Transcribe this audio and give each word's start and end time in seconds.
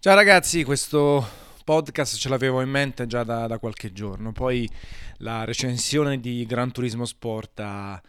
Ciao 0.00 0.14
ragazzi, 0.14 0.62
questo 0.62 1.26
podcast 1.64 2.18
ce 2.18 2.28
l'avevo 2.28 2.60
in 2.60 2.70
mente 2.70 3.08
già 3.08 3.24
da, 3.24 3.48
da, 3.48 3.58
qualche 3.58 3.92
giorno, 3.92 4.30
poi 4.30 4.70
la 5.16 5.42
recensione 5.42 6.20
di 6.20 6.46
Gran 6.46 6.70
Turismo 6.70 7.04
Sport 7.04 7.58
ha 7.58 8.00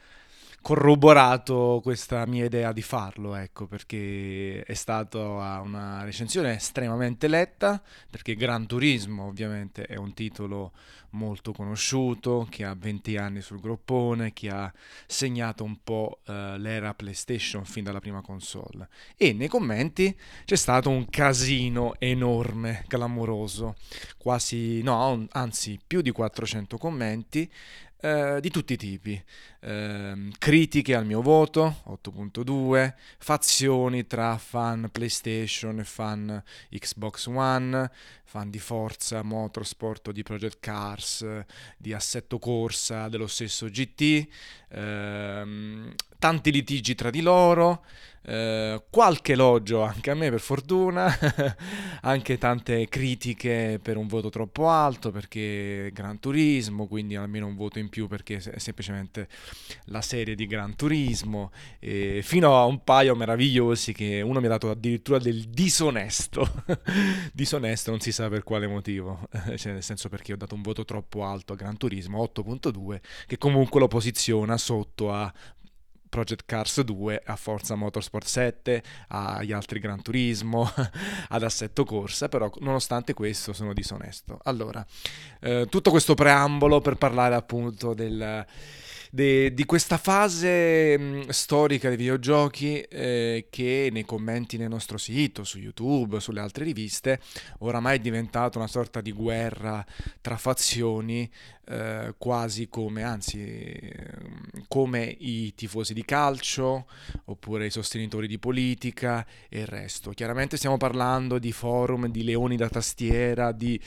corroborato 0.62 1.79
questa 1.82 2.26
mia 2.26 2.46
idea 2.46 2.72
di 2.72 2.82
farlo, 2.82 3.36
ecco, 3.36 3.68
perché 3.68 4.63
è 4.63 4.74
stata 4.74 5.20
una 5.62 6.04
recensione 6.04 6.56
estremamente 6.56 7.28
letta, 7.28 7.82
perché 8.10 8.36
Gran 8.36 8.68
Turismo 8.68 9.26
ovviamente 9.26 9.86
è 9.86 9.96
un 9.96 10.14
titolo 10.14 10.72
molto 11.12 11.54
conosciuto, 11.54 12.47
che 12.50 12.64
ha 12.64 12.76
20 12.78 13.18
anni 13.18 13.42
sul 13.42 13.60
groppone, 13.60 14.33
che 14.33 14.50
ha 14.50 14.72
segnato 15.08 15.64
un 15.64 15.78
po' 15.83 16.20
uh, 16.26 16.58
l'era 16.58 16.94
PlayStation 16.94 17.66
fin 17.66 17.84
dalla 17.84 18.00
prima 18.00 18.22
console. 18.22 18.90
E 19.18 19.34
nei 19.34 19.48
commenti 19.48 20.16
c'è 20.46 20.55
stato 20.55 20.90
un 20.90 21.10
casino 21.10 21.94
enorme, 22.00 22.84
clamoroso, 22.88 23.76
quasi, 24.18 24.82
no, 24.84 25.28
anzi 25.32 25.80
più 25.86 26.02
di 26.02 26.12
400 26.12 26.78
commenti, 26.78 27.50
eh, 28.02 28.39
di 28.41 28.49
tutti 28.49 28.73
i 28.73 28.77
tipi, 28.77 29.21
eh, 29.62 30.30
critiche 30.38 30.95
al 30.95 31.05
mio 31.05 31.21
voto 31.21 31.81
8.2, 31.88 32.94
fazioni 33.17 34.08
tra 34.08 34.38
fan 34.38 34.89
PlayStation 34.91 35.80
e 35.80 35.84
fan 35.84 36.41
Xbox 36.70 37.25
One, 37.27 37.91
fan 38.23 38.49
di 38.49 38.59
Forza, 38.59 39.22
Motorsport 39.23 40.12
di 40.12 40.23
Project 40.23 40.58
Cars, 40.59 41.25
di 41.77 41.94
Assetto 41.94 42.39
Corsa, 42.39 43.09
dello 43.09 43.27
stesso 43.27 43.67
GT, 43.67 44.27
ehm, 44.70 45.94
tanti 46.20 46.52
litigi 46.52 46.94
tra 46.96 47.09
di 47.09 47.22
loro, 47.22 47.84
eh, 48.23 48.84
qualche 48.90 49.34
elogio 49.34 49.82
anche 49.82 50.12
a 50.12 50.14
me 50.14 50.30
per 50.30 50.42
fortuna, 50.42 51.12
anche 52.02 52.38
tante 52.38 52.88
critiche 52.90 53.80
per 53.82 53.98
un 53.98 54.08
voto 54.08 54.30
troppo 54.30 54.70
alto 54.70 55.12
perché 55.12 55.90
Gran 55.94 56.20
Turismo, 56.20 56.88
quindi 56.88 57.16
almeno 57.16 57.47
un 57.47 57.56
voto 57.56 57.80
in 57.80 57.90
più 57.90 58.08
perché 58.08 58.36
è 58.38 58.59
semplicemente 58.59 59.30
la 59.86 60.02
serie 60.02 60.36
di 60.36 60.45
Gran 60.45 60.75
Turismo, 60.75 61.52
e 61.80 62.20
fino 62.22 62.58
a 62.58 62.66
un 62.66 62.84
paio 62.84 63.16
meravigliosi 63.16 63.94
che 63.94 64.22
uno 64.22 64.40
mi 64.40 64.47
ha 64.47 64.50
dato 64.50 64.70
addirittura 64.70 65.17
del 65.17 65.45
disonesto, 65.45 66.64
disonesto 67.34 67.92
non 67.92 68.02
si 68.02 68.12
sa 68.12 68.28
per 68.28 68.44
quale 68.44 68.67
motivo, 68.67 69.28
cioè 69.56 69.72
nel 69.72 69.84
senso 69.84 70.09
perché 70.09 70.34
ho 70.34 70.38
dato 70.38 70.56
un 70.56 70.62
voto 70.62 70.84
troppo 70.84 71.23
alto 71.23 71.53
a 71.53 71.56
Gran 71.56 71.78
Turismo, 71.78 72.22
8.2, 72.22 73.00
che 73.25 73.38
comunque 73.38 73.80
lo 73.80 73.88
posiziona 73.88 74.58
sotto 74.58 75.14
a 75.14 75.34
Project 76.10 76.44
Cars 76.46 76.82
2, 76.82 77.22
a 77.26 77.36
Forza 77.36 77.76
Motorsport 77.76 78.26
7, 78.26 78.84
agli 79.10 79.52
altri 79.52 79.80
Gran 79.80 80.02
Turismo, 80.02 80.70
ad 81.30 81.44
Assetto 81.44 81.86
Corsa, 81.86 82.28
però 82.28 82.52
nonostante 82.60 83.14
questo 83.14 83.54
sono 83.54 83.74
disonesto. 83.74 84.40
Allora, 84.44 84.86
eh, 85.40 85.68
tutto 85.70 85.92
questo 85.92 86.16
preambolo 86.16 86.82
per 86.82 86.96
parlare 86.96 87.36
appunto 87.36 87.94
del 87.94 88.46
de, 89.10 89.54
di 89.54 89.66
questa 89.66 89.98
fase 89.98 90.98
mh, 90.98 91.04
mm, 91.04 91.30
storica 91.30 91.88
dei 91.88 91.98
videogiochi 91.98 92.80
eh, 92.82 93.48
che 93.50 93.90
nei 93.92 94.06
commenti 94.06 94.58
nel 94.58 94.70
nostro 94.70 94.98
sito, 94.98 95.44
su 95.44 95.58
YouTube, 95.58 96.20
sulle 96.20 96.40
altre 96.40 96.64
riviste, 96.64 97.20
oramai 97.60 97.98
è 97.98 98.02
diventata 98.02 98.58
una 98.58 98.68
sorta 98.68 99.02
di 99.02 99.12
guerra 99.12 99.86
tra 100.22 100.38
fazioni 100.38 101.30
eh, 101.66 102.14
quasi 102.18 102.68
come, 102.68 103.04
anzi, 103.04 103.92
come 104.67 105.16
i 105.19 105.53
tifosi 105.55 105.94
di 105.94 106.03
calcio 106.03 106.88
oppure 107.25 107.66
i 107.66 107.69
sostenitori 107.69 108.28
di 108.28 108.39
politica 108.39 109.25
e 109.47 109.61
il 109.61 109.67
resto. 109.67 110.11
Chiaramente 110.11 110.58
stiamo 110.58 110.78
parlando 110.78 111.39
di 111.39 111.52
forum, 111.52 112.08
di 112.08 112.23
leoni 112.23 112.56
da 112.56 112.69
tastiera, 112.69 113.52
di 113.52 113.80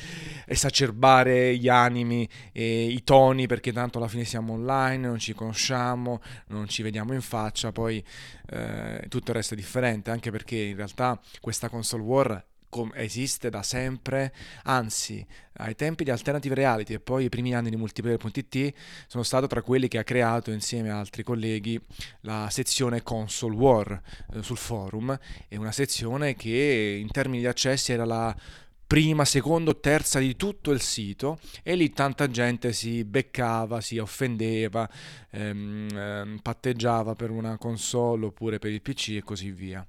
esacerbare 0.47 1.57
gli 1.57 1.69
animi 1.69 2.29
e 2.53 2.85
i 2.85 3.03
toni 3.05 3.47
perché 3.47 3.73
tanto 3.73 3.99
alla 3.99 4.09
fine 4.09 4.25
siamo 4.25 4.55
online, 4.55 5.07
non 5.07 5.19
ci 5.19 5.35
conosciamo, 5.35 6.21
non 6.49 6.69
ci 6.69 6.83
vediamo 6.83 7.13
in 7.13 7.23
faccia, 7.23 7.73
poi 7.73 8.05
eh, 8.51 9.05
tutto 9.09 9.31
il 9.31 9.37
resto 9.37 9.55
è 9.55 9.57
differente, 9.57 10.11
anche 10.11 10.31
perché 10.31 10.57
in 10.57 10.77
realtà 10.77 11.21
questa 11.41 11.69
console 11.69 12.03
war 12.03 12.45
esiste 12.95 13.51
da 13.51 13.63
sempre, 13.63 14.33
anzi 14.65 15.25
ai 15.55 15.75
tempi 15.75 16.05
di 16.05 16.11
Alternative 16.11 16.55
Reality 16.55 16.95
e 16.95 17.01
poi 17.01 17.25
i 17.25 17.29
primi 17.29 17.55
anni 17.55 17.71
di 17.71 17.77
multiplayer.it 17.77 18.75
sono 19.07 19.23
stato 19.23 19.47
tra 19.47 19.63
quelli 19.63 19.89
che 19.89 19.99
ha 19.99 20.05
creato 20.05 20.51
insieme 20.51 20.91
a 20.91 20.99
altri 20.99 21.23
colleghi 21.23 21.81
la 22.21 22.49
sezione 22.51 23.03
Console 23.03 23.55
War 23.55 24.03
eh, 24.33 24.43
sul 24.43 24.57
forum, 24.57 25.19
è 25.49 25.57
una 25.57 25.73
sezione 25.73 26.35
che 26.35 26.99
in 27.01 27.11
termini 27.11 27.41
di 27.41 27.47
accessi 27.47 27.93
era 27.93 28.05
la 28.05 28.35
prima, 28.93 29.25
seconda 29.25 29.73
terza 29.73 30.19
di 30.19 30.37
tutto 30.37 30.71
il 30.71 30.83
sito. 30.83 31.39
E 31.63 31.77
lì 31.77 31.91
tanta 31.93 32.29
gente 32.29 32.75
si 32.75 33.05
beccava, 33.05 33.81
si 33.81 33.97
offendeva, 33.97 34.87
ehm, 35.31 35.89
ehm, 35.91 36.39
patteggiava 36.43 37.15
per 37.15 37.31
una 37.31 37.57
console 37.57 38.27
oppure 38.27 38.59
per 38.59 38.71
il 38.71 38.83
PC 38.83 39.17
e 39.17 39.23
così 39.23 39.51
via 39.51 39.87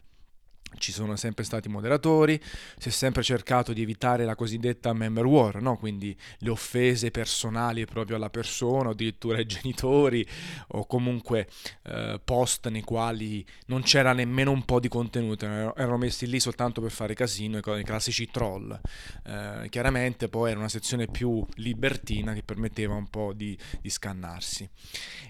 ci 0.78 0.92
sono 0.92 1.16
sempre 1.16 1.44
stati 1.44 1.70
moderatori, 1.70 2.40
si 2.78 2.90
è 2.90 2.92
sempre 2.92 3.24
cercato 3.24 3.74
di 3.74 3.82
evitare 3.82 4.26
la 4.26 4.36
cosiddetta 4.36 4.94
member 4.94 5.26
war, 5.26 5.62
no? 5.62 5.78
quindi 5.78 6.16
le 6.40 6.50
offese 6.50 7.12
personali 7.12 7.86
proprio 7.86 8.16
alla 8.16 8.30
persona, 8.30 8.90
addirittura 8.90 9.38
ai 9.38 9.46
genitori, 9.46 10.26
o 10.70 10.86
comunque 10.86 11.48
eh, 11.84 12.20
post 12.24 12.68
nei 12.70 12.82
quali 12.82 13.46
non 13.68 13.82
c'era 13.84 14.14
nemmeno 14.14 14.52
un 14.52 14.64
po' 14.66 14.80
di 14.80 14.88
contenuto, 14.88 15.46
erano 15.46 15.98
messi 15.98 16.28
lì 16.28 16.40
soltanto 16.40 16.82
per 16.82 16.92
fare 16.92 17.14
casino, 17.14 17.58
i 17.58 17.84
classici 17.84 18.30
troll. 18.32 18.80
Eh, 19.26 19.68
chiaramente 19.70 20.30
poi 20.30 20.52
era 20.52 20.60
una 20.60 20.70
sezione 20.70 21.08
più 21.08 21.46
libertina 21.56 22.34
che 22.34 22.44
permetteva 22.44 22.96
un 22.96 23.08
po' 23.08 23.34
di, 23.34 23.58
di 23.82 23.90
scannarsi. 23.90 24.70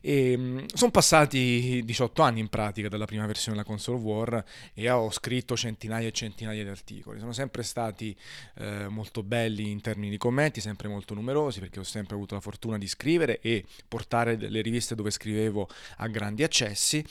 Mm, 0.07 0.65
sono 0.73 0.91
passati 0.91 1.81
18 1.83 2.21
anni 2.21 2.39
in 2.39 2.49
pratica 2.49 2.89
dalla 2.89 3.05
prima 3.05 3.25
versione 3.25 3.57
della 3.57 3.67
console 3.67 3.99
war 3.99 4.43
e 4.73 4.89
ho 4.89 5.11
scritto 5.11 5.32
scritto 5.33 5.57
centinaia 5.57 6.07
e 6.07 6.11
centinaia 6.11 6.61
di 6.61 6.69
articoli, 6.69 7.17
sono 7.17 7.33
sempre 7.33 7.63
stati 7.63 8.15
eh, 8.59 8.87
molto 8.87 9.23
belli 9.23 9.71
in 9.71 9.81
termini 9.81 10.11
di 10.11 10.17
commenti, 10.17 10.61
sempre 10.61 10.87
molto 10.87 11.15
numerosi 11.15 11.59
perché 11.59 11.79
ho 11.79 11.83
sempre 11.83 12.13
avuto 12.13 12.35
la 12.35 12.41
fortuna 12.41 12.77
di 12.77 12.87
scrivere 12.87 13.39
e 13.41 13.65
portare 13.87 14.35
le 14.35 14.61
riviste 14.61 14.93
dove 14.93 15.09
scrivevo 15.09 15.67
a 15.97 16.07
grandi 16.07 16.43
accessi. 16.43 17.03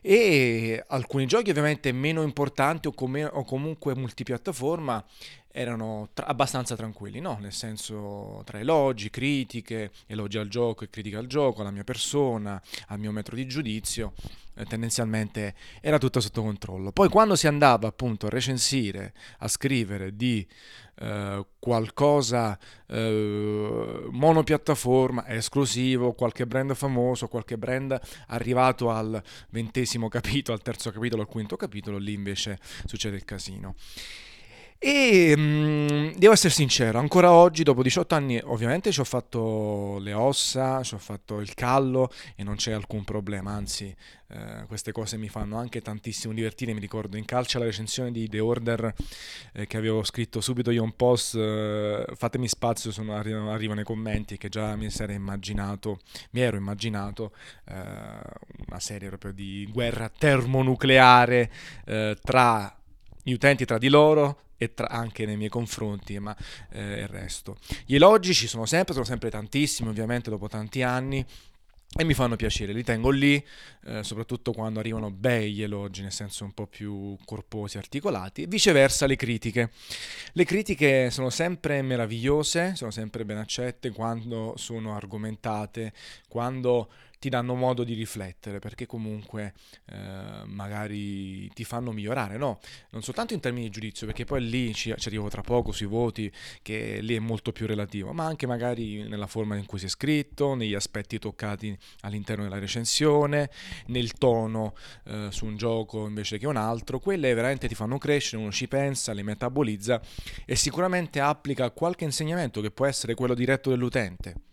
E 0.00 0.82
alcuni 0.88 1.26
giochi 1.26 1.50
ovviamente 1.50 1.92
meno 1.92 2.22
importanti 2.22 2.88
o, 2.88 2.92
com- 2.92 3.30
o 3.32 3.44
comunque 3.44 3.94
multipiattaforma 3.94 5.04
erano 5.52 6.08
tra- 6.14 6.26
abbastanza 6.26 6.74
tranquilli, 6.74 7.20
no? 7.20 7.38
Nel 7.40 7.52
senso 7.52 8.42
tra 8.44 8.58
elogi, 8.58 9.10
critiche, 9.10 9.92
elogi 10.06 10.38
al 10.38 10.48
gioco 10.48 10.84
e 10.84 10.90
critiche 10.90 11.16
al 11.16 11.26
gioco, 11.26 11.60
alla 11.60 11.70
mia 11.70 11.84
persona, 11.84 12.60
al 12.88 12.98
mio 12.98 13.12
metro 13.12 13.36
di 13.36 13.46
giudizio, 13.46 14.14
eh, 14.54 14.64
tendenzialmente 14.64 15.54
era 15.80 15.98
tutto 15.98 16.20
sotto 16.20 16.42
controllo. 16.42 16.90
Poi 16.90 17.08
quando 17.08 17.36
si 17.36 17.46
andava 17.46 17.86
appunto 17.86 18.26
a 18.26 18.30
recensire, 18.30 19.12
a 19.38 19.48
scrivere 19.48 20.16
di 20.16 20.46
eh, 20.94 21.46
qualcosa 21.58 22.58
eh, 22.86 24.06
monopiattaforma, 24.10 25.28
esclusivo, 25.28 26.12
qualche 26.12 26.46
brand 26.46 26.74
famoso, 26.74 27.28
qualche 27.28 27.58
brand 27.58 27.98
arrivato 28.28 28.90
al 28.90 29.22
ventesimo 29.50 30.08
capitolo, 30.08 30.56
al 30.56 30.62
terzo 30.62 30.90
capitolo, 30.90 31.22
al 31.22 31.28
quinto 31.28 31.56
capitolo, 31.56 31.98
lì 31.98 32.14
invece 32.14 32.58
succede 32.86 33.16
il 33.16 33.24
casino. 33.24 33.74
E 34.84 35.36
mh, 35.36 35.40
mm, 35.40 36.08
devo 36.16 36.32
essere 36.32 36.52
sincero, 36.52 36.98
ancora 36.98 37.30
oggi, 37.30 37.62
dopo 37.62 37.84
18 37.84 38.16
anni, 38.16 38.40
ovviamente 38.42 38.90
ci 38.90 38.98
ho 38.98 39.04
fatto 39.04 39.98
le 40.00 40.12
ossa, 40.12 40.82
ci 40.82 40.94
ho 40.94 40.98
fatto 40.98 41.38
il 41.38 41.54
callo 41.54 42.10
e 42.34 42.42
non 42.42 42.56
c'è 42.56 42.72
alcun 42.72 43.04
problema, 43.04 43.52
anzi 43.52 43.94
eh, 44.26 44.64
queste 44.66 44.90
cose 44.90 45.16
mi 45.18 45.28
fanno 45.28 45.56
anche 45.56 45.82
tantissimo 45.82 46.34
divertire. 46.34 46.72
Mi 46.72 46.80
ricordo 46.80 47.16
in 47.16 47.24
calcio 47.24 47.60
la 47.60 47.66
recensione 47.66 48.10
di 48.10 48.28
The 48.28 48.40
Order 48.40 48.92
eh, 49.52 49.68
che 49.68 49.76
avevo 49.76 50.02
scritto 50.02 50.40
subito 50.40 50.72
io 50.72 50.82
un 50.82 50.96
post, 50.96 51.36
eh, 51.36 52.04
fatemi 52.16 52.48
spazio, 52.48 52.90
sono, 52.90 53.14
arrivano, 53.14 53.80
i 53.80 53.84
commenti 53.84 54.36
che 54.36 54.48
già 54.48 54.74
mi 54.74 54.90
sarei 54.90 55.14
immaginato, 55.14 56.00
mi 56.32 56.40
ero 56.40 56.56
immaginato 56.56 57.30
eh, 57.68 57.74
una 58.66 58.80
serie 58.80 59.06
proprio 59.10 59.32
di 59.32 59.64
guerra 59.70 60.08
termonucleare 60.08 61.52
eh, 61.84 62.18
tra 62.20 62.76
gli 63.22 63.32
utenti 63.32 63.64
tra 63.64 63.78
di 63.78 63.88
loro 63.88 64.38
e 64.62 64.74
tra, 64.74 64.88
anche 64.88 65.26
nei 65.26 65.36
miei 65.36 65.50
confronti, 65.50 66.18
ma 66.18 66.36
eh, 66.70 67.00
il 67.00 67.08
resto. 67.08 67.56
Gli 67.84 67.96
elogi 67.96 68.32
ci 68.32 68.46
sono 68.46 68.64
sempre, 68.66 68.92
sono 68.92 69.04
sempre 69.04 69.30
tantissimi, 69.30 69.88
ovviamente 69.88 70.30
dopo 70.30 70.48
tanti 70.48 70.82
anni. 70.82 71.24
E 71.94 72.04
mi 72.04 72.14
fanno 72.14 72.36
piacere, 72.36 72.72
li 72.72 72.82
tengo 72.82 73.10
lì, 73.10 73.44
eh, 73.84 74.02
soprattutto 74.02 74.52
quando 74.52 74.80
arrivano 74.80 75.10
bei 75.10 75.60
elogi, 75.60 76.00
nel 76.00 76.10
senso 76.10 76.42
un 76.44 76.52
po' 76.52 76.66
più 76.66 77.18
corposi, 77.26 77.76
articolati. 77.76 78.46
Viceversa 78.46 79.04
le 79.04 79.16
critiche. 79.16 79.70
Le 80.32 80.44
critiche 80.44 81.10
sono 81.10 81.28
sempre 81.28 81.82
meravigliose, 81.82 82.76
sono 82.76 82.90
sempre 82.90 83.26
ben 83.26 83.36
accette 83.36 83.90
quando 83.90 84.54
sono 84.56 84.96
argomentate, 84.96 85.92
quando 86.28 86.88
ti 87.22 87.28
danno 87.28 87.54
modo 87.54 87.84
di 87.84 87.94
riflettere, 87.94 88.58
perché 88.58 88.84
comunque 88.84 89.54
eh, 89.92 90.42
magari 90.44 91.48
ti 91.52 91.62
fanno 91.62 91.92
migliorare, 91.92 92.36
no? 92.36 92.58
Non 92.90 93.02
soltanto 93.02 93.32
in 93.32 93.38
termini 93.38 93.66
di 93.66 93.70
giudizio, 93.70 94.06
perché 94.06 94.24
poi 94.24 94.44
lì 94.44 94.74
ci, 94.74 94.92
ci 94.96 95.06
arrivo 95.06 95.28
tra 95.28 95.40
poco 95.40 95.70
sui 95.70 95.86
voti, 95.86 96.32
che 96.62 96.98
lì 97.00 97.14
è 97.14 97.20
molto 97.20 97.52
più 97.52 97.68
relativo, 97.68 98.12
ma 98.12 98.24
anche 98.24 98.48
magari 98.48 99.06
nella 99.08 99.28
forma 99.28 99.54
in 99.54 99.66
cui 99.66 99.78
si 99.78 99.84
è 99.84 99.88
scritto, 99.88 100.56
negli 100.56 100.74
aspetti 100.74 101.20
toccati 101.20 101.78
all'interno 102.00 102.42
della 102.42 102.58
recensione, 102.58 103.50
nel 103.86 104.14
tono 104.14 104.74
eh, 105.04 105.28
su 105.30 105.46
un 105.46 105.56
gioco 105.56 106.08
invece 106.08 106.38
che 106.38 106.48
un 106.48 106.56
altro, 106.56 106.98
quelle 106.98 107.32
veramente 107.34 107.68
ti 107.68 107.76
fanno 107.76 107.98
crescere, 107.98 108.42
uno 108.42 108.50
ci 108.50 108.66
pensa, 108.66 109.12
le 109.12 109.22
metabolizza 109.22 110.02
e 110.44 110.56
sicuramente 110.56 111.20
applica 111.20 111.70
qualche 111.70 112.02
insegnamento 112.02 112.60
che 112.60 112.72
può 112.72 112.84
essere 112.86 113.14
quello 113.14 113.34
diretto 113.34 113.70
dell'utente 113.70 114.50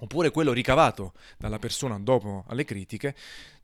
oppure 0.00 0.30
quello 0.30 0.52
ricavato 0.52 1.12
dalla 1.38 1.58
persona 1.58 1.98
dopo 1.98 2.44
alle 2.48 2.64
critiche 2.64 3.14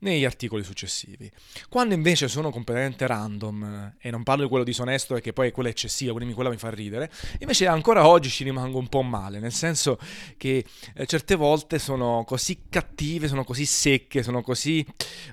negli 0.03 0.25
articoli 0.25 0.63
successivi. 0.63 1.31
Quando 1.69 1.93
invece 1.93 2.27
sono 2.27 2.51
completamente 2.51 3.07
random, 3.07 3.95
e 3.99 4.11
non 4.11 4.23
parlo 4.23 4.43
di 4.43 4.49
quello 4.49 4.63
disonesto 4.63 5.13
perché 5.13 5.33
poi 5.33 5.51
quello 5.51 5.69
è 5.69 5.71
eccessivo, 5.71 6.13
quindi 6.13 6.33
quella 6.33 6.49
mi 6.49 6.57
fa 6.57 6.69
ridere, 6.69 7.09
invece 7.39 7.67
ancora 7.67 8.05
oggi 8.05 8.29
ci 8.29 8.43
rimango 8.43 8.77
un 8.77 8.87
po' 8.87 9.01
male, 9.01 9.39
nel 9.39 9.53
senso 9.53 9.97
che 10.37 10.63
eh, 10.93 11.05
certe 11.05 11.35
volte 11.35 11.79
sono 11.79 12.23
così 12.27 12.65
cattive, 12.69 13.27
sono 13.27 13.43
così 13.43 13.65
secche, 13.65 14.21
sono 14.23 14.41
così 14.41 14.85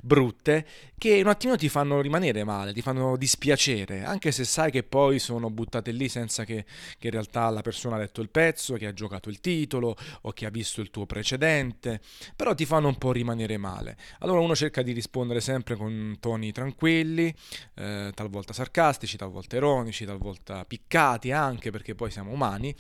brutte, 0.03 0.67
che 1.01 1.21
un 1.21 1.29
attimo 1.29 1.57
ti 1.57 1.71
fanno 1.71 2.01
rimanere 2.01 2.45
male, 2.45 2.75
ti 2.75 2.83
fanno 2.83 3.17
dispiacere, 3.17 4.05
anche 4.05 4.31
se 4.33 4.45
sai 4.45 4.71
che 4.71 4.83
poi 4.83 5.19
sono 5.19 5.49
buttate 5.49 5.93
lì 5.93 6.11
senza 6.11 6.45
che, 6.45 6.67
che 6.99 7.07
in 7.07 7.13
realtà 7.13 7.49
la 7.49 7.63
persona 7.63 7.97
ha 7.97 7.99
letto 7.99 8.21
il 8.21 8.29
pezzo, 8.29 8.75
che 8.75 8.87
ha 8.87 8.93
giocato 8.93 9.31
il 9.31 9.41
titolo 9.41 9.97
o 10.21 10.33
che 10.33 10.45
ha 10.45 10.51
visto 10.51 10.83
il 10.83 10.91
tuo 10.91 11.07
precedente, 11.07 12.01
però 12.37 12.55
ti 12.55 12.67
fanno 12.67 12.89
un 12.89 12.99
po' 12.99 13.13
rimanere 13.13 13.57
male. 13.57 13.97
Allora 14.19 14.41
uno 14.41 14.55
cerca 14.61 14.83
di 14.83 14.93
rispondere 14.93 15.41
sempre 15.41 15.75
con 15.75 16.19
toni 16.21 16.53
tranquilli, 16.53 17.35
eh, 17.77 18.13
talvolta 18.15 18.53
sarcastici, 18.53 19.17
talvolta 19.17 19.57
ironici, 19.57 20.05
talvolta 20.05 20.67
piccati 20.67 21.33
anche 21.33 21.71
perché 21.71 21.95
poi 21.95 22.11
siamo 22.11 22.31
umani, 22.31 22.75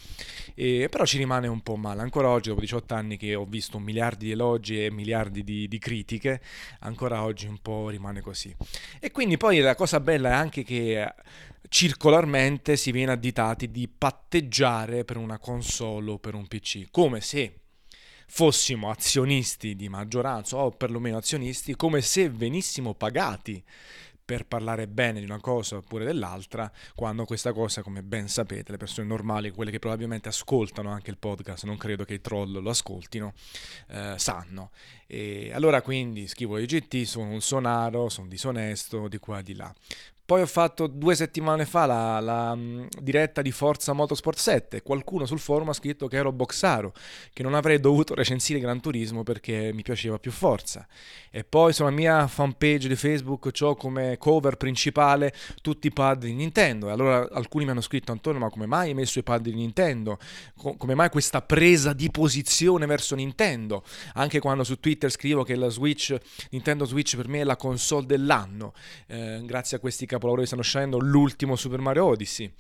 e, 0.54 0.88
però 0.90 1.06
ci 1.06 1.16
rimane 1.16 1.48
un 1.48 1.62
po' 1.62 1.76
male. 1.76 2.02
Ancora 2.02 2.28
oggi, 2.28 2.50
dopo 2.50 2.60
18 2.60 2.92
anni 2.92 3.16
che 3.16 3.34
ho 3.34 3.46
visto 3.46 3.78
miliardi 3.78 4.26
di 4.26 4.32
elogi 4.32 4.84
e 4.84 4.90
miliardi 4.90 5.42
di, 5.42 5.68
di 5.68 5.78
critiche, 5.78 6.42
ancora 6.80 7.22
oggi 7.22 7.46
un 7.46 7.58
po' 7.62 7.88
rimane 7.88 8.20
così. 8.20 8.54
E 9.00 9.10
quindi 9.10 9.38
poi 9.38 9.60
la 9.60 9.74
cosa 9.74 10.00
bella 10.00 10.28
è 10.28 10.32
anche 10.32 10.62
che 10.62 11.14
circolarmente 11.66 12.76
si 12.76 12.92
viene 12.92 13.12
additati 13.12 13.70
di 13.70 13.88
patteggiare 13.88 15.04
per 15.04 15.16
una 15.16 15.38
console 15.38 16.10
o 16.10 16.18
per 16.18 16.34
un 16.34 16.46
PC, 16.46 16.88
come 16.90 17.22
se 17.22 17.59
fossimo 18.32 18.90
azionisti 18.90 19.74
di 19.74 19.88
maggioranza 19.88 20.56
o 20.56 20.70
perlomeno 20.70 21.16
azionisti, 21.16 21.74
come 21.74 22.00
se 22.00 22.30
venissimo 22.30 22.94
pagati 22.94 23.62
per 24.24 24.46
parlare 24.46 24.86
bene 24.86 25.18
di 25.18 25.24
una 25.24 25.40
cosa 25.40 25.78
oppure 25.78 26.04
dell'altra, 26.04 26.70
quando 26.94 27.24
questa 27.24 27.52
cosa, 27.52 27.82
come 27.82 28.04
ben 28.04 28.28
sapete, 28.28 28.70
le 28.70 28.78
persone 28.78 29.08
normali, 29.08 29.50
quelle 29.50 29.72
che 29.72 29.80
probabilmente 29.80 30.28
ascoltano 30.28 30.90
anche 30.90 31.10
il 31.10 31.18
podcast, 31.18 31.64
non 31.64 31.76
credo 31.76 32.04
che 32.04 32.14
i 32.14 32.20
troll 32.20 32.62
lo 32.62 32.70
ascoltino, 32.70 33.32
eh, 33.88 34.14
sanno. 34.16 34.70
E 35.08 35.50
allora 35.52 35.82
quindi 35.82 36.28
scrivo 36.28 36.58
IGT, 36.58 37.02
sono 37.02 37.30
un 37.30 37.40
sonaro, 37.40 38.08
sono 38.08 38.28
disonesto, 38.28 39.08
di 39.08 39.18
qua 39.18 39.40
e 39.40 39.42
di 39.42 39.56
là. 39.56 39.74
Poi 40.30 40.42
ho 40.42 40.46
fatto 40.46 40.86
due 40.86 41.16
settimane 41.16 41.66
fa 41.66 41.86
la, 41.86 42.20
la 42.20 42.52
um, 42.52 42.86
diretta 43.00 43.42
di 43.42 43.50
Forza 43.50 43.92
Motorsport 43.94 44.38
7. 44.38 44.80
Qualcuno 44.80 45.26
sul 45.26 45.40
forum 45.40 45.70
ha 45.70 45.72
scritto 45.72 46.06
che 46.06 46.18
ero 46.18 46.30
boxaro, 46.30 46.92
che 47.32 47.42
non 47.42 47.54
avrei 47.54 47.80
dovuto 47.80 48.14
recensire 48.14 48.60
Gran 48.60 48.80
Turismo 48.80 49.24
perché 49.24 49.72
mi 49.74 49.82
piaceva 49.82 50.20
più 50.20 50.30
Forza. 50.30 50.86
E 51.32 51.42
poi 51.42 51.72
sulla 51.72 51.90
mia 51.90 52.28
fanpage 52.28 52.86
di 52.86 52.94
Facebook 52.94 53.50
ho 53.60 53.74
come 53.74 54.18
cover 54.18 54.56
principale 54.56 55.34
tutti 55.62 55.88
i 55.88 55.92
pad 55.92 56.20
di 56.20 56.32
Nintendo. 56.32 56.86
E 56.86 56.92
allora 56.92 57.28
alcuni 57.32 57.64
mi 57.64 57.72
hanno 57.72 57.80
scritto: 57.80 58.12
Antonio, 58.12 58.38
ma 58.38 58.50
come 58.50 58.66
mai 58.66 58.90
hai 58.90 58.94
messo 58.94 59.18
i 59.18 59.24
pad 59.24 59.42
di 59.42 59.52
Nintendo? 59.52 60.16
come 60.76 60.94
mai 60.94 61.08
questa 61.08 61.42
presa 61.42 61.92
di 61.92 62.08
posizione 62.08 62.86
verso 62.86 63.16
Nintendo? 63.16 63.82
Anche 64.14 64.38
quando 64.38 64.62
su 64.62 64.78
Twitter 64.78 65.10
scrivo 65.10 65.42
che 65.42 65.56
la 65.56 65.70
Switch, 65.70 66.16
Nintendo 66.50 66.84
Switch 66.84 67.16
per 67.16 67.26
me 67.26 67.40
è 67.40 67.44
la 67.44 67.56
console 67.56 68.06
dell'anno, 68.06 68.74
eh, 69.08 69.40
grazie 69.44 69.78
a 69.78 69.80
questi 69.80 70.06
capolavori 70.20 70.42
che 70.42 70.46
stanno 70.46 70.62
uscendo, 70.62 70.98
l'ultimo 70.98 71.56
Super 71.56 71.80
Mario 71.80 72.04
Odyssey. 72.04 72.52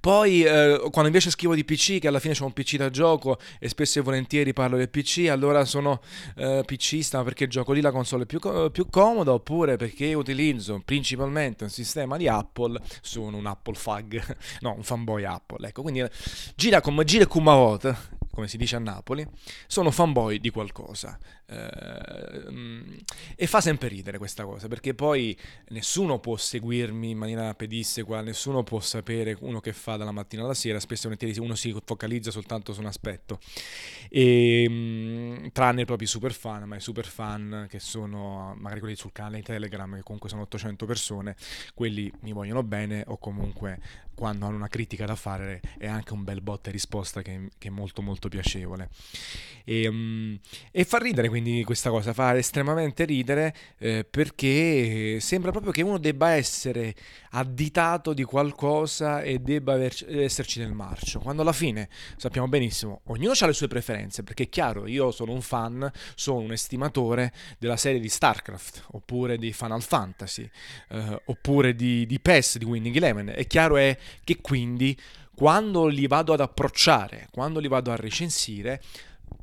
Poi, 0.00 0.42
eh, 0.42 0.78
quando 0.90 1.06
invece 1.06 1.30
scrivo 1.30 1.54
di 1.54 1.64
PC, 1.64 1.98
che 2.00 2.08
alla 2.08 2.18
fine 2.18 2.34
c'è 2.34 2.42
un 2.42 2.52
PC 2.52 2.76
da 2.76 2.90
gioco 2.90 3.38
e 3.58 3.68
spesso 3.68 3.98
e 3.98 4.02
volentieri 4.02 4.52
parlo 4.52 4.76
del 4.76 4.88
PC, 4.88 5.28
allora 5.30 5.64
sono 5.64 6.00
eh, 6.36 6.62
PCista 6.66 7.22
perché 7.22 7.46
gioco 7.46 7.72
lì 7.72 7.80
la 7.80 7.92
console 7.92 8.26
più, 8.26 8.40
più 8.70 8.88
comoda 8.90 9.32
oppure 9.32 9.76
perché 9.76 10.14
utilizzo 10.14 10.82
principalmente 10.84 11.64
un 11.64 11.70
sistema 11.70 12.16
di 12.16 12.28
Apple, 12.28 12.80
sono 13.00 13.36
un 13.36 13.46
Apple 13.46 13.74
fag, 13.74 14.36
no, 14.60 14.74
un 14.74 14.82
fanboy 14.82 15.24
Apple. 15.24 15.68
Ecco, 15.68 15.82
quindi 15.82 16.04
gira 16.56 16.80
come 16.80 17.04
gira 17.04 17.26
come 17.26 17.52
vote 17.52 18.20
come 18.32 18.48
si 18.48 18.56
dice 18.56 18.76
a 18.76 18.78
Napoli, 18.78 19.26
sono 19.66 19.90
fanboy 19.90 20.38
di 20.38 20.50
qualcosa. 20.50 21.18
Eh, 21.46 23.04
e 23.36 23.46
fa 23.46 23.60
sempre 23.60 23.88
ridere 23.88 24.16
questa 24.16 24.44
cosa, 24.44 24.68
perché 24.68 24.94
poi 24.94 25.36
nessuno 25.68 26.18
può 26.18 26.36
seguirmi 26.36 27.10
in 27.10 27.18
maniera 27.18 27.54
pedissequa, 27.54 28.22
nessuno 28.22 28.62
può 28.62 28.80
sapere 28.80 29.36
uno 29.40 29.60
che 29.60 29.74
fa 29.74 29.96
dalla 29.96 30.12
mattina 30.12 30.42
alla 30.42 30.54
sera, 30.54 30.80
spesso 30.80 31.08
uno 31.08 31.54
si 31.54 31.74
focalizza 31.84 32.30
soltanto 32.30 32.72
su 32.72 32.80
un 32.80 32.86
aspetto. 32.86 33.38
E, 34.08 34.62
ehm, 34.62 35.52
tranne 35.52 35.82
i 35.82 35.84
propri 35.84 36.06
super 36.06 36.32
fan, 36.32 36.64
ma 36.64 36.76
i 36.76 36.80
super 36.80 37.06
fan 37.06 37.66
che 37.68 37.80
sono 37.80 38.54
magari 38.58 38.80
quelli 38.80 38.96
sul 38.96 39.12
canale 39.12 39.42
Telegram, 39.42 39.94
che 39.94 40.02
comunque 40.02 40.30
sono 40.30 40.42
800 40.42 40.86
persone, 40.86 41.36
quelli 41.74 42.10
mi 42.20 42.32
vogliono 42.32 42.62
bene 42.62 43.04
o 43.06 43.18
comunque 43.18 43.78
quando 44.14 44.46
hanno 44.46 44.56
una 44.56 44.68
critica 44.68 45.06
da 45.06 45.16
fare 45.16 45.60
è 45.78 45.86
anche 45.86 46.12
un 46.12 46.22
bel 46.22 46.42
botta 46.42 46.68
e 46.68 46.72
risposta 46.72 47.22
che, 47.22 47.48
che 47.58 47.68
è 47.68 47.70
molto 47.70 48.02
molto 48.02 48.21
piacevole. 48.28 48.88
E, 49.64 49.86
um, 49.86 50.38
e, 50.70 50.84
fa 50.84 50.98
ridere 50.98 51.28
quindi 51.28 51.62
questa 51.64 51.90
cosa, 51.90 52.12
fa 52.12 52.36
estremamente 52.36 53.04
ridere 53.04 53.54
eh, 53.78 54.04
perché 54.08 55.20
sembra 55.20 55.50
proprio 55.50 55.72
che 55.72 55.82
uno 55.82 55.98
debba 55.98 56.30
essere 56.30 56.94
additato 57.30 58.12
di 58.12 58.24
qualcosa 58.24 59.22
e 59.22 59.38
debba 59.38 59.74
aver, 59.74 59.94
esserci 60.08 60.58
nel 60.58 60.72
marcio, 60.72 61.20
quando 61.20 61.42
alla 61.42 61.52
fine 61.52 61.88
sappiamo 62.16 62.48
benissimo, 62.48 63.00
ognuno 63.04 63.32
ha 63.38 63.46
le 63.46 63.52
sue 63.52 63.68
preferenze, 63.68 64.22
perché 64.22 64.44
è 64.44 64.48
chiaro, 64.48 64.86
io 64.86 65.10
sono 65.10 65.32
un 65.32 65.42
fan, 65.42 65.90
sono 66.14 66.40
un 66.40 66.52
estimatore 66.52 67.32
della 67.58 67.76
serie 67.76 68.00
di 68.00 68.08
StarCraft, 68.08 68.88
oppure 68.92 69.38
di 69.38 69.52
Final 69.52 69.82
Fantasy, 69.82 70.48
eh, 70.90 71.22
oppure 71.26 71.74
di, 71.74 72.04
di 72.06 72.20
PES, 72.20 72.58
di 72.58 72.64
Winning 72.64 72.96
Eleven, 72.96 73.32
è 73.34 73.46
chiaro 73.46 73.76
è 73.76 73.96
che 74.24 74.38
quindi 74.40 74.96
quando 75.34 75.86
li 75.86 76.06
vado 76.06 76.32
ad 76.32 76.40
approcciare, 76.40 77.28
quando 77.30 77.58
li 77.58 77.68
vado 77.68 77.90
a 77.90 77.96
recensire, 77.96 78.82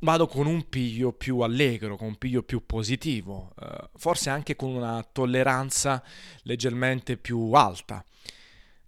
vado 0.00 0.26
con 0.26 0.46
un 0.46 0.68
piglio 0.68 1.12
più 1.12 1.40
allegro, 1.40 1.96
con 1.96 2.08
un 2.08 2.16
piglio 2.16 2.42
più 2.42 2.64
positivo, 2.64 3.52
eh, 3.60 3.88
forse 3.96 4.30
anche 4.30 4.56
con 4.56 4.70
una 4.70 5.04
tolleranza 5.10 6.02
leggermente 6.42 7.16
più 7.16 7.52
alta. 7.52 8.04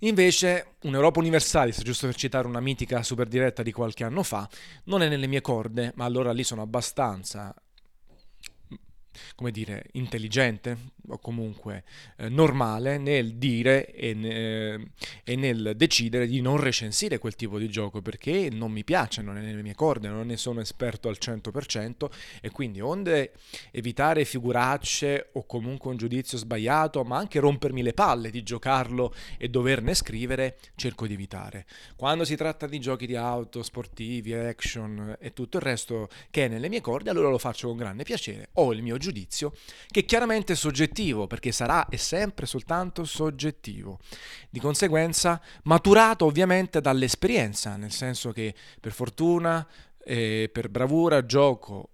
Invece, 0.04 0.74
un'Europa 0.82 1.20
Universalis, 1.20 1.80
giusto 1.82 2.06
per 2.06 2.16
citare 2.16 2.48
una 2.48 2.60
mitica 2.60 3.04
super 3.04 3.28
diretta 3.28 3.62
di 3.62 3.70
qualche 3.70 4.02
anno 4.02 4.24
fa, 4.24 4.48
non 4.84 5.00
è 5.02 5.08
nelle 5.08 5.28
mie 5.28 5.40
corde, 5.40 5.92
ma 5.94 6.04
allora 6.04 6.32
lì 6.32 6.42
sono 6.42 6.62
abbastanza 6.62 7.54
come 9.34 9.50
dire, 9.50 9.86
intelligente 9.92 11.00
o 11.08 11.18
comunque 11.18 11.84
eh, 12.16 12.28
normale 12.28 12.98
nel 12.98 13.34
dire 13.34 13.92
e, 13.92 14.14
ne, 14.14 14.92
e, 15.24 15.36
nel 15.36 15.72
decidere 15.76 16.26
di 16.26 16.40
non 16.40 16.58
recensire 16.58 17.18
quel 17.18 17.34
tipo 17.34 17.58
di 17.58 17.68
gioco 17.68 18.00
perché 18.00 18.48
non 18.50 18.70
mi 18.70 18.84
piace, 18.84 19.22
non 19.22 19.36
è 19.36 19.40
nelle 19.40 19.62
mie 19.62 19.74
corde, 19.74 20.08
non 20.08 20.26
ne 20.26 20.36
sono 20.36 20.60
esperto 20.60 21.08
al 21.08 21.16
100% 21.20 22.08
e 22.40 22.50
quindi 22.50 22.80
onde 22.80 23.32
evitare 23.70 24.24
figuracce 24.24 25.30
o 25.32 25.44
comunque 25.46 25.90
un 25.90 25.96
giudizio 25.96 26.38
sbagliato, 26.38 27.02
ma 27.02 27.16
anche 27.16 27.40
rompermi 27.40 27.82
le 27.82 27.92
palle 27.92 28.30
di 28.30 28.42
giocarlo 28.42 29.12
e 29.38 29.48
doverne 29.48 29.94
scrivere, 29.94 30.58
cerco 30.76 31.06
di 31.06 31.14
evitare. 31.14 31.66
Quando 31.96 32.24
si 32.24 32.36
tratta 32.36 32.66
di 32.66 32.78
giochi 32.78 33.06
di 33.06 33.16
auto, 33.16 33.62
sportivi, 33.62 34.34
action 34.34 35.16
e 35.18 35.32
tutto 35.32 35.56
il 35.56 35.62
resto 35.62 36.08
che 36.30 36.46
è 36.46 36.48
nelle 36.48 36.68
mie 36.68 36.80
corde, 36.80 37.10
allora 37.10 37.28
lo 37.28 37.38
faccio 37.38 37.68
con 37.68 37.76
grande 37.76 38.04
piacere. 38.04 38.48
Ho 38.54 38.72
il 38.72 38.82
mio 38.82 38.96
giudizio, 38.96 39.11
che 39.88 40.04
chiaramente 40.04 40.54
è 40.54 40.56
soggettivo, 40.56 41.26
perché 41.26 41.52
sarà 41.52 41.88
e 41.88 41.96
sempre 41.96 42.46
soltanto 42.46 43.04
soggettivo. 43.04 43.98
Di 44.50 44.60
conseguenza, 44.60 45.40
maturato 45.64 46.24
ovviamente 46.24 46.80
dall'esperienza, 46.80 47.76
nel 47.76 47.92
senso 47.92 48.32
che 48.32 48.54
per 48.80 48.92
fortuna 48.92 49.66
e 50.04 50.50
per 50.52 50.68
bravura 50.68 51.24
gioco 51.24 51.91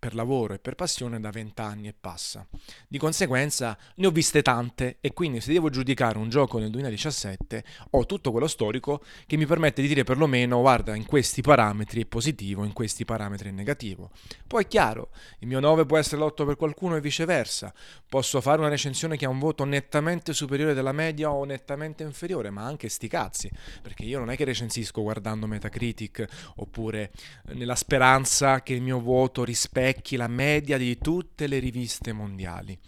per 0.00 0.14
lavoro 0.14 0.54
e 0.54 0.58
per 0.58 0.76
passione 0.76 1.20
da 1.20 1.28
20 1.28 1.60
anni 1.60 1.88
e 1.88 1.94
passa. 1.98 2.44
Di 2.88 2.96
conseguenza 2.96 3.76
ne 3.96 4.06
ho 4.06 4.10
viste 4.10 4.40
tante 4.40 4.96
e 5.02 5.12
quindi 5.12 5.42
se 5.42 5.52
devo 5.52 5.68
giudicare 5.68 6.16
un 6.16 6.30
gioco 6.30 6.58
nel 6.58 6.70
2017 6.70 7.62
ho 7.90 8.06
tutto 8.06 8.30
quello 8.30 8.46
storico 8.46 9.04
che 9.26 9.36
mi 9.36 9.44
permette 9.44 9.82
di 9.82 9.88
dire 9.88 10.02
perlomeno 10.02 10.58
guarda 10.60 10.94
in 10.94 11.04
questi 11.04 11.42
parametri 11.42 12.02
è 12.02 12.06
positivo, 12.06 12.64
in 12.64 12.72
questi 12.72 13.04
parametri 13.04 13.50
è 13.50 13.52
negativo. 13.52 14.10
Poi 14.46 14.64
è 14.64 14.66
chiaro, 14.66 15.10
il 15.40 15.48
mio 15.48 15.60
9 15.60 15.84
può 15.84 15.98
essere 15.98 16.22
l'8 16.22 16.46
per 16.46 16.56
qualcuno 16.56 16.96
e 16.96 17.02
viceversa. 17.02 17.72
Posso 18.08 18.40
fare 18.40 18.60
una 18.60 18.70
recensione 18.70 19.18
che 19.18 19.26
ha 19.26 19.28
un 19.28 19.38
voto 19.38 19.64
nettamente 19.64 20.32
superiore 20.32 20.72
della 20.72 20.92
media 20.92 21.30
o 21.30 21.44
nettamente 21.44 22.04
inferiore, 22.04 22.48
ma 22.48 22.64
anche 22.64 22.88
sti 22.88 23.06
cazzi, 23.06 23.50
perché 23.82 24.04
io 24.04 24.18
non 24.18 24.30
è 24.30 24.36
che 24.36 24.44
recensisco 24.44 25.02
guardando 25.02 25.46
Metacritic 25.46 26.24
oppure 26.56 27.10
nella 27.52 27.76
speranza 27.76 28.62
che 28.62 28.72
il 28.72 28.80
mio 28.80 28.98
voto 28.98 29.44
rispecchi 29.44 29.88
rispecchi 29.90 30.16
la 30.16 30.28
media 30.28 30.78
di 30.78 30.96
tutte 30.98 31.48
le 31.48 31.58
riviste 31.58 32.12
mondiali. 32.12 32.78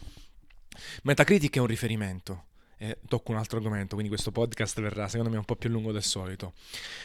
Metacritic 1.02 1.56
è 1.56 1.58
un 1.58 1.66
riferimento. 1.66 2.46
Eh, 2.78 2.98
tocco 3.06 3.30
un 3.30 3.38
altro 3.38 3.58
argomento, 3.58 3.94
quindi 3.94 4.08
questo 4.08 4.32
podcast 4.32 4.80
verrà 4.80 5.06
secondo 5.06 5.30
me 5.30 5.36
un 5.36 5.44
po' 5.44 5.56
più 5.56 5.68
lungo 5.68 5.92
del 5.92 6.02
solito. 6.02 6.54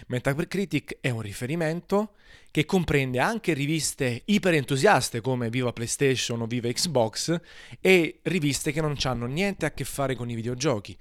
Metacritic 0.07 0.97
è 1.01 1.09
un 1.09 1.21
riferimento 1.21 2.13
che 2.51 2.65
comprende 2.65 3.19
anche 3.19 3.53
riviste 3.53 4.23
iper 4.25 4.55
entusiaste 4.55 5.21
come 5.21 5.49
Viva 5.49 5.73
PlayStation 5.73 6.41
o 6.41 6.45
Viva 6.45 6.69
Xbox 6.69 7.39
e 7.79 8.19
riviste 8.23 8.71
che 8.71 8.81
non 8.81 8.95
hanno 9.03 9.25
niente 9.25 9.65
a 9.65 9.71
che 9.71 9.83
fare 9.83 10.15
con 10.15 10.29
i 10.29 10.35
videogiochi. 10.35 10.97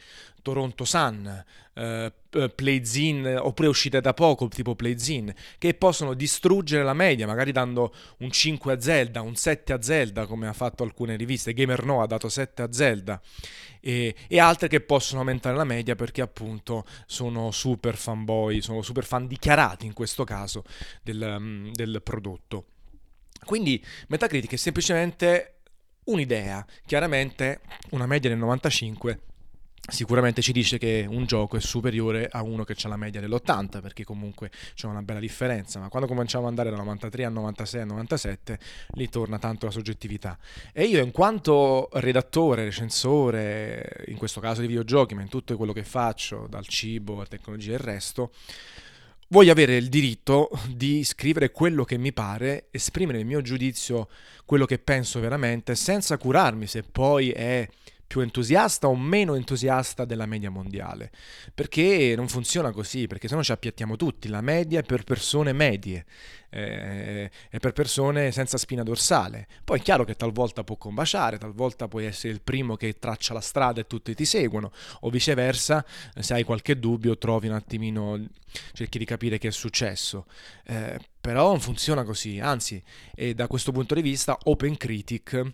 Toronto 0.47 0.85
Sun, 0.85 1.45
eh, 1.75 2.13
eh, 2.31 2.49
Playzine, 2.51 3.35
oppure 3.35 3.67
uscite 3.67 4.01
da 4.01 4.15
poco, 4.15 4.47
tipo 4.47 4.77
Playzine, 4.77 5.35
che 5.59 5.75
possono 5.75 6.15
distruggere 6.15 6.85
la 6.85 6.95
media, 6.95 7.27
magari 7.27 7.51
dando 7.51 7.93
un 8.19 8.31
5 8.31 8.73
a 8.73 8.81
Zelda, 8.81 9.23
un 9.23 9.35
7 9.35 9.73
a 9.73 9.83
Zelda, 9.83 10.27
come 10.27 10.47
ha 10.47 10.53
fatto 10.53 10.85
alcune 10.85 11.17
riviste. 11.17 11.53
Gamer 11.53 11.85
No 11.85 12.01
ha 12.01 12.07
dato 12.07 12.29
7 12.29 12.63
a 12.63 12.73
Zelda, 12.73 13.21
e, 13.81 14.15
e 14.27 14.41
altre 14.41 14.69
che 14.69 14.81
possono 14.81 15.21
aumentare 15.21 15.57
la 15.57 15.65
media 15.65 15.95
perché 15.95 16.21
appunto 16.21 16.85
sono 17.07 17.53
super 17.53 17.97
fanboy, 17.97 18.61
sono 18.61 18.83
super 18.83 19.05
fan 19.05 19.27
dichiarati 19.27 19.87
in 19.87 19.93
questo 19.93 20.25
caso 20.25 20.65
del, 21.03 21.36
mm, 21.39 21.73
del 21.73 22.01
prodotto. 22.03 22.67
Quindi 23.45 23.83
Metacritic 24.09 24.53
è 24.53 24.57
semplicemente 24.57 25.61
un'idea, 26.05 26.65
chiaramente 26.85 27.61
una 27.91 28.07
media 28.07 28.31
del 28.31 28.39
95 28.39 29.21
sicuramente 29.89 30.43
ci 30.43 30.53
dice 30.53 30.79
che 30.79 31.07
un 31.09 31.27
gioco 31.27 31.57
è 31.57 31.61
superiore 31.61 32.29
a 32.31 32.43
uno 32.43 32.65
che 32.65 32.75
ha 32.81 32.89
la 32.89 32.97
media 32.97 33.21
dell'80 33.21 33.81
perché 33.81 34.05
comunque 34.05 34.51
c'è 34.75 34.87
una 34.87 35.03
bella 35.03 35.21
differenza 35.21 35.79
ma 35.79 35.89
quando 35.89 36.09
cominciamo 36.09 36.45
ad 36.45 36.51
andare 36.51 36.71
da 36.71 36.77
93 36.77 37.25
a 37.25 37.29
96 37.29 37.81
a 37.81 37.85
97 37.85 38.59
lì 38.95 39.09
torna 39.09 39.39
tanto 39.39 39.67
la 39.67 39.73
soggettività 39.73 40.37
e 40.73 40.85
io 40.85 41.03
in 41.03 41.13
quanto 41.13 41.89
redattore, 41.93 42.65
recensore 42.65 44.05
in 44.09 44.17
questo 44.17 44.41
caso 44.41 44.61
di 44.61 44.67
videogiochi 44.67 45.15
ma 45.15 45.23
in 45.23 45.29
tutto 45.29 45.57
quello 45.57 45.73
che 45.73 45.85
faccio 45.85 46.47
dal 46.49 46.67
cibo 46.67 47.21
a 47.21 47.27
tecnologia 47.27 47.71
e 47.71 47.75
il 47.75 47.81
resto 47.81 48.33
voglio 49.29 49.53
avere 49.53 49.77
il 49.77 49.89
diritto 49.89 50.51
di 50.69 51.05
scrivere 51.05 51.51
quello 51.51 51.85
che 51.85 51.99
mi 51.99 52.13
pare 52.13 52.69
esprimere 52.71 53.19
il 53.19 53.27
mio 53.27 53.43
giudizio 53.43 54.09
quello 54.45 54.65
che 54.65 54.79
penso 54.79 55.21
veramente 55.21 55.75
senza 55.75 56.17
curarmi 56.17 56.67
se 56.67 56.83
poi 56.83 57.31
è 57.31 57.69
più 58.07 58.21
entusiasta 58.21 58.87
o 58.87 58.95
meno 58.95 59.35
entusiasta 59.35 60.05
della 60.05 60.27
media 60.27 60.51
mondiale. 60.51 61.11
Perché 61.53 62.15
non 62.17 62.29
funziona 62.29 62.71
così, 62.71 63.07
perché 63.07 63.27
se 63.29 63.35
no 63.35 63.43
ci 63.43 63.53
appiattiamo 63.53 63.97
tutti. 63.97 64.29
La 64.29 64.41
media 64.41 64.81
è 64.81 64.85
per 64.85 65.03
persone 65.03 65.53
medie 65.53 66.07
eh, 66.57 67.31
è 67.51 67.59
per 67.59 67.73
persone 67.73 68.33
senza 68.33 68.57
spina 68.57 68.83
dorsale. 68.83 69.47
Poi 69.63 69.79
è 69.79 69.83
chiaro 69.83 70.05
che 70.05 70.17
talvolta 70.17 70.65
può 70.65 70.77
combaciare, 70.77 71.37
talvolta 71.37 71.87
puoi 71.87 72.07
essere 72.07 72.33
il 72.33 72.41
primo 72.41 72.77
che 72.77 72.99
traccia 72.99 73.35
la 73.35 73.41
strada 73.41 73.81
e 73.81 73.87
tutti 73.87 74.15
ti 74.15 74.25
seguono, 74.25 74.73
o 75.01 75.11
viceversa, 75.11 75.85
se 76.19 76.33
hai 76.33 76.45
qualche 76.45 76.79
dubbio 76.79 77.19
trovi 77.19 77.49
un 77.49 77.55
attimino, 77.55 78.27
cerchi 78.73 78.99
di 78.99 79.05
capire 79.05 79.37
che 79.37 79.49
è 79.49 79.53
successo. 79.53 80.27
Eh, 80.65 80.99
però 81.27 81.49
non 81.49 81.59
funziona 81.59 82.05
così, 82.05 82.39
anzi, 82.39 82.81
e 83.13 83.35
da 83.35 83.49
questo 83.49 83.73
punto 83.73 83.97
di 83.97 84.01
vista 84.01 84.39
Open 84.45 84.77
Critic 84.77 85.45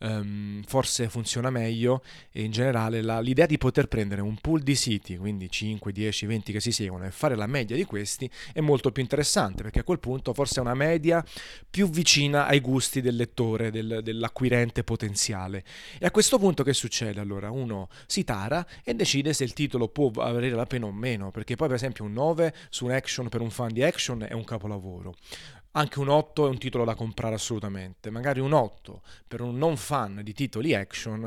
um, 0.00 0.62
forse 0.64 1.08
funziona 1.08 1.48
meglio 1.48 2.02
e 2.30 2.42
in 2.42 2.50
generale 2.50 3.00
la, 3.00 3.18
l'idea 3.20 3.46
di 3.46 3.56
poter 3.56 3.88
prendere 3.88 4.20
un 4.20 4.36
pool 4.36 4.60
di 4.60 4.74
siti, 4.74 5.16
quindi 5.16 5.50
5, 5.50 5.90
10, 5.90 6.26
20 6.26 6.52
che 6.52 6.60
si 6.60 6.70
seguono 6.70 7.06
e 7.06 7.10
fare 7.10 7.34
la 7.34 7.46
media 7.46 7.74
di 7.76 7.84
questi 7.84 8.30
è 8.52 8.60
molto 8.60 8.92
più 8.92 9.00
interessante 9.00 9.62
perché 9.62 9.78
a 9.78 9.84
quel 9.84 10.00
punto 10.00 10.34
forse 10.34 10.51
è 10.58 10.62
una 10.62 10.74
media 10.74 11.24
più 11.68 11.88
vicina 11.88 12.46
ai 12.46 12.60
gusti 12.60 13.00
del 13.00 13.16
lettore, 13.16 13.70
del, 13.70 14.00
dell'acquirente 14.02 14.84
potenziale. 14.84 15.64
E 15.98 16.06
a 16.06 16.10
questo 16.10 16.38
punto 16.38 16.62
che 16.62 16.72
succede 16.72 17.20
allora? 17.20 17.50
Uno 17.50 17.88
si 18.06 18.24
tara 18.24 18.66
e 18.84 18.94
decide 18.94 19.32
se 19.32 19.44
il 19.44 19.52
titolo 19.52 19.88
può 19.88 20.10
valere 20.10 20.50
la 20.50 20.66
pena 20.66 20.86
o 20.86 20.92
meno, 20.92 21.30
perché 21.30 21.56
poi 21.56 21.68
per 21.68 21.76
esempio 21.76 22.04
un 22.04 22.12
9 22.12 22.54
su 22.68 22.84
un 22.84 22.92
action 22.92 23.28
per 23.28 23.40
un 23.40 23.50
fan 23.50 23.72
di 23.72 23.82
action 23.82 24.24
è 24.28 24.32
un 24.32 24.44
capolavoro. 24.44 25.14
Anche 25.74 26.00
un 26.00 26.08
8 26.08 26.46
è 26.46 26.48
un 26.50 26.58
titolo 26.58 26.84
da 26.84 26.94
comprare 26.94 27.34
assolutamente, 27.34 28.10
magari 28.10 28.40
un 28.40 28.52
8 28.52 29.00
per 29.26 29.40
un 29.40 29.56
non 29.56 29.78
fan 29.78 30.20
di 30.22 30.34
titoli 30.34 30.74
action 30.74 31.26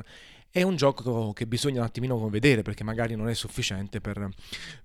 è 0.55 0.61
un 0.61 0.77
gioco 0.77 1.33
che 1.33 1.47
bisogna 1.47 1.81
un 1.81 1.85
attimino 1.85 2.29
vedere 2.29 2.61
perché 2.61 2.85
magari 2.85 3.13
non 3.15 3.27
è 3.27 3.33
sufficiente 3.33 3.99
per, 3.99 4.29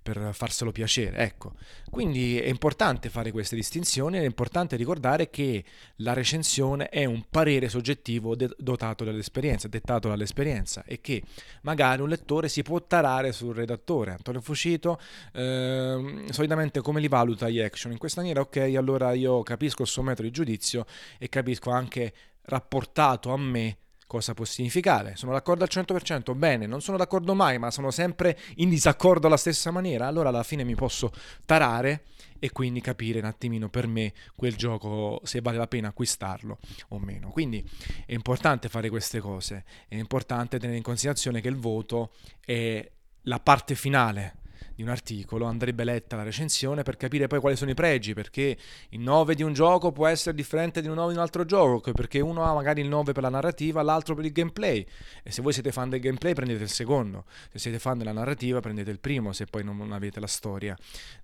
per, 0.02 0.30
farselo 0.32 0.72
piacere. 0.72 1.18
Ecco, 1.18 1.52
quindi 1.88 2.40
è 2.40 2.48
importante 2.48 3.08
fare 3.08 3.30
queste 3.30 3.54
distinzioni, 3.54 4.18
è 4.18 4.24
importante 4.24 4.74
ricordare 4.74 5.30
che 5.30 5.62
la 5.98 6.12
recensione 6.12 6.88
è 6.88 7.04
un 7.04 7.22
parere 7.30 7.68
soggettivo 7.68 8.34
de- 8.34 8.52
dotato 8.58 9.04
dall'esperienza, 9.04 9.68
dettato 9.68 10.08
dall'esperienza 10.08 10.82
e 10.84 11.00
che 11.00 11.22
magari 11.62 12.02
un 12.02 12.08
lettore 12.08 12.48
si 12.48 12.62
può 12.62 12.82
tarare 12.84 13.30
sul 13.30 13.54
redattore. 13.54 14.10
Antonio 14.10 14.40
Fucito 14.40 14.98
eh, 15.32 16.24
solitamente 16.30 16.80
come 16.80 16.98
li 16.98 17.06
valuta 17.06 17.48
gli 17.48 17.60
action? 17.60 17.92
In 17.92 17.98
questa 17.98 18.22
maniera, 18.22 18.40
ok, 18.40 18.56
allora 18.76 19.12
io 19.12 19.44
capisco 19.44 19.82
il 19.82 19.88
suo 19.88 20.02
metodo 20.02 20.26
di 20.26 20.34
giudizio 20.34 20.84
e 21.16 21.28
capisco 21.28 21.70
anche 21.70 22.12
rapportato 22.42 23.32
a 23.32 23.36
me 23.36 23.76
cosa 24.10 24.34
può 24.34 24.44
significare. 24.44 25.14
Sono 25.14 25.30
d'accordo 25.30 25.62
al 25.62 25.70
100%? 25.70 26.34
Bene, 26.34 26.66
non 26.66 26.80
sono 26.80 26.96
d'accordo 26.96 27.32
mai, 27.32 27.60
ma 27.60 27.70
sono 27.70 27.92
sempre 27.92 28.36
in 28.56 28.68
disaccordo 28.68 29.28
alla 29.28 29.36
stessa 29.36 29.70
maniera, 29.70 30.08
allora 30.08 30.30
alla 30.30 30.42
fine 30.42 30.64
mi 30.64 30.74
posso 30.74 31.12
tarare 31.46 32.06
e 32.40 32.50
quindi 32.50 32.80
capire 32.80 33.20
un 33.20 33.26
attimino 33.26 33.68
per 33.68 33.86
me 33.86 34.12
quel 34.34 34.56
gioco 34.56 35.20
se 35.22 35.40
vale 35.40 35.58
la 35.58 35.68
pena 35.68 35.88
acquistarlo 35.88 36.58
o 36.88 36.98
meno. 36.98 37.30
Quindi 37.30 37.64
è 38.04 38.12
importante 38.12 38.68
fare 38.68 38.88
queste 38.88 39.20
cose, 39.20 39.64
è 39.86 39.94
importante 39.94 40.58
tenere 40.58 40.78
in 40.78 40.82
considerazione 40.82 41.40
che 41.40 41.46
il 41.46 41.56
voto 41.56 42.10
è 42.44 42.84
la 43.22 43.38
parte 43.38 43.76
finale 43.76 44.38
di 44.74 44.82
un 44.82 44.88
articolo 44.88 45.46
andrebbe 45.46 45.84
letta 45.84 46.16
la 46.16 46.22
recensione 46.22 46.82
per 46.82 46.96
capire 46.96 47.26
poi 47.26 47.40
quali 47.40 47.56
sono 47.56 47.70
i 47.70 47.74
pregi, 47.74 48.14
perché 48.14 48.56
il 48.90 49.00
9 49.00 49.34
di 49.34 49.42
un 49.42 49.52
gioco 49.52 49.92
può 49.92 50.06
essere 50.06 50.34
differente 50.34 50.80
di 50.80 50.88
un 50.88 50.94
9 50.94 51.12
di 51.12 51.16
un 51.16 51.22
altro 51.22 51.44
gioco, 51.44 51.92
perché 51.92 52.20
uno 52.20 52.44
ha 52.44 52.54
magari 52.54 52.80
il 52.80 52.88
9 52.88 53.12
per 53.12 53.22
la 53.22 53.28
narrativa, 53.28 53.82
l'altro 53.82 54.14
per 54.14 54.24
il 54.24 54.32
gameplay. 54.32 54.86
E 55.22 55.30
se 55.30 55.42
voi 55.42 55.52
siete 55.52 55.72
fan 55.72 55.90
del 55.90 56.00
gameplay 56.00 56.34
prendete 56.34 56.62
il 56.62 56.70
secondo, 56.70 57.24
se 57.50 57.58
siete 57.58 57.78
fan 57.78 57.98
della 57.98 58.12
narrativa 58.12 58.60
prendete 58.60 58.90
il 58.90 59.00
primo, 59.00 59.32
se 59.32 59.46
poi 59.46 59.64
non 59.64 59.92
avete 59.92 60.20
la 60.20 60.26
storia 60.26 60.76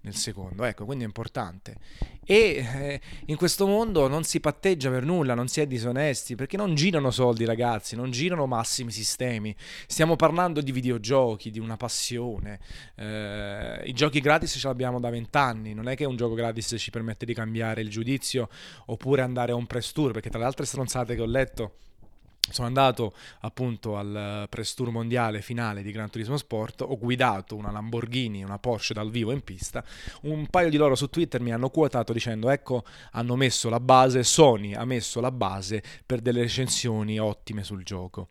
nel 0.03 0.15
secondo. 0.15 0.65
Ecco, 0.65 0.85
quindi 0.85 1.05
è 1.05 1.07
importante. 1.07 1.77
E 2.25 2.37
eh, 2.37 3.01
in 3.27 3.37
questo 3.37 3.67
mondo 3.67 4.09
non 4.09 4.25
si 4.25 4.41
patteggia 4.41 4.91
per 4.91 5.05
nulla, 5.05 5.35
non 5.35 5.49
si 5.49 5.61
è 5.61 5.67
disonesti, 5.67 6.35
perché 6.35 6.57
non 6.57 6.75
girano 6.75 7.11
soldi 7.11 7.45
ragazzi, 7.45 7.97
non 7.97 8.11
girano 8.11 8.47
massimi 8.47 8.91
sistemi. 8.91 9.55
Stiamo 9.87 10.17
parlando 10.17 10.61
di 10.61 10.73
videogiochi, 10.73 11.51
di 11.51 11.59
una 11.59 11.77
passione. 11.77 12.59
Eh, 12.97 13.26
eh, 13.27 13.89
i 13.89 13.93
giochi 13.93 14.21
gratis 14.21 14.57
ce 14.59 14.67
l'abbiamo 14.67 15.01
da 15.01 15.11
vent'anni, 15.11 15.75
non 15.75 15.89
è 15.89 15.97
che 15.97 16.05
un 16.05 16.17
gioco 16.17 16.35
gratis 16.35 16.75
ci 16.79 16.91
permette 16.91 17.27
di 17.27 17.35
cambiare 17.35 17.81
il 17.81 17.91
giudizio 17.91 18.49
oppure 18.87 19.23
andare 19.23 19.53
a 19.53 19.55
un 19.55 19.67
press 19.67 19.93
tour, 19.93 20.13
perché 20.13 20.31
tra 20.31 20.39
le 20.39 20.45
altre 20.45 20.65
stronzate 20.65 21.15
che 21.15 21.23
ho 21.23 21.27
letto 21.27 21.73
sono 22.51 22.67
andato 22.67 23.15
appunto 23.41 23.97
al 23.97 24.47
press 24.49 24.75
tour 24.75 24.91
mondiale 24.91 25.43
finale 25.43 25.83
di 25.83 25.91
Gran 25.91 26.11
Turismo 26.11 26.37
Sport, 26.37 26.83
ho 26.83 26.97
guidato 26.99 27.57
una 27.57 27.71
Lamborghini, 27.71 28.43
una 28.43 28.59
Porsche 28.59 28.95
dal 28.95 29.11
vivo 29.11 29.33
in 29.33 29.43
pista, 29.43 29.85
un 30.23 30.47
paio 30.47 30.71
di 30.71 30.77
loro 30.77 30.95
su 30.95 31.09
Twitter 31.09 31.41
mi 31.41 31.53
hanno 31.53 31.71
quotato 31.71 32.13
dicendo 32.13 32.51
ecco 32.51 32.85
hanno 33.13 33.37
messo 33.37 33.69
la 33.69 33.81
base, 33.81 34.23
Sony 34.23 34.75
ha 34.75 34.85
messo 34.85 35.21
la 35.21 35.31
base 35.31 35.83
per 36.05 36.21
delle 36.21 36.41
recensioni 36.41 37.19
ottime 37.19 37.65
sul 37.65 37.83
gioco. 37.83 38.29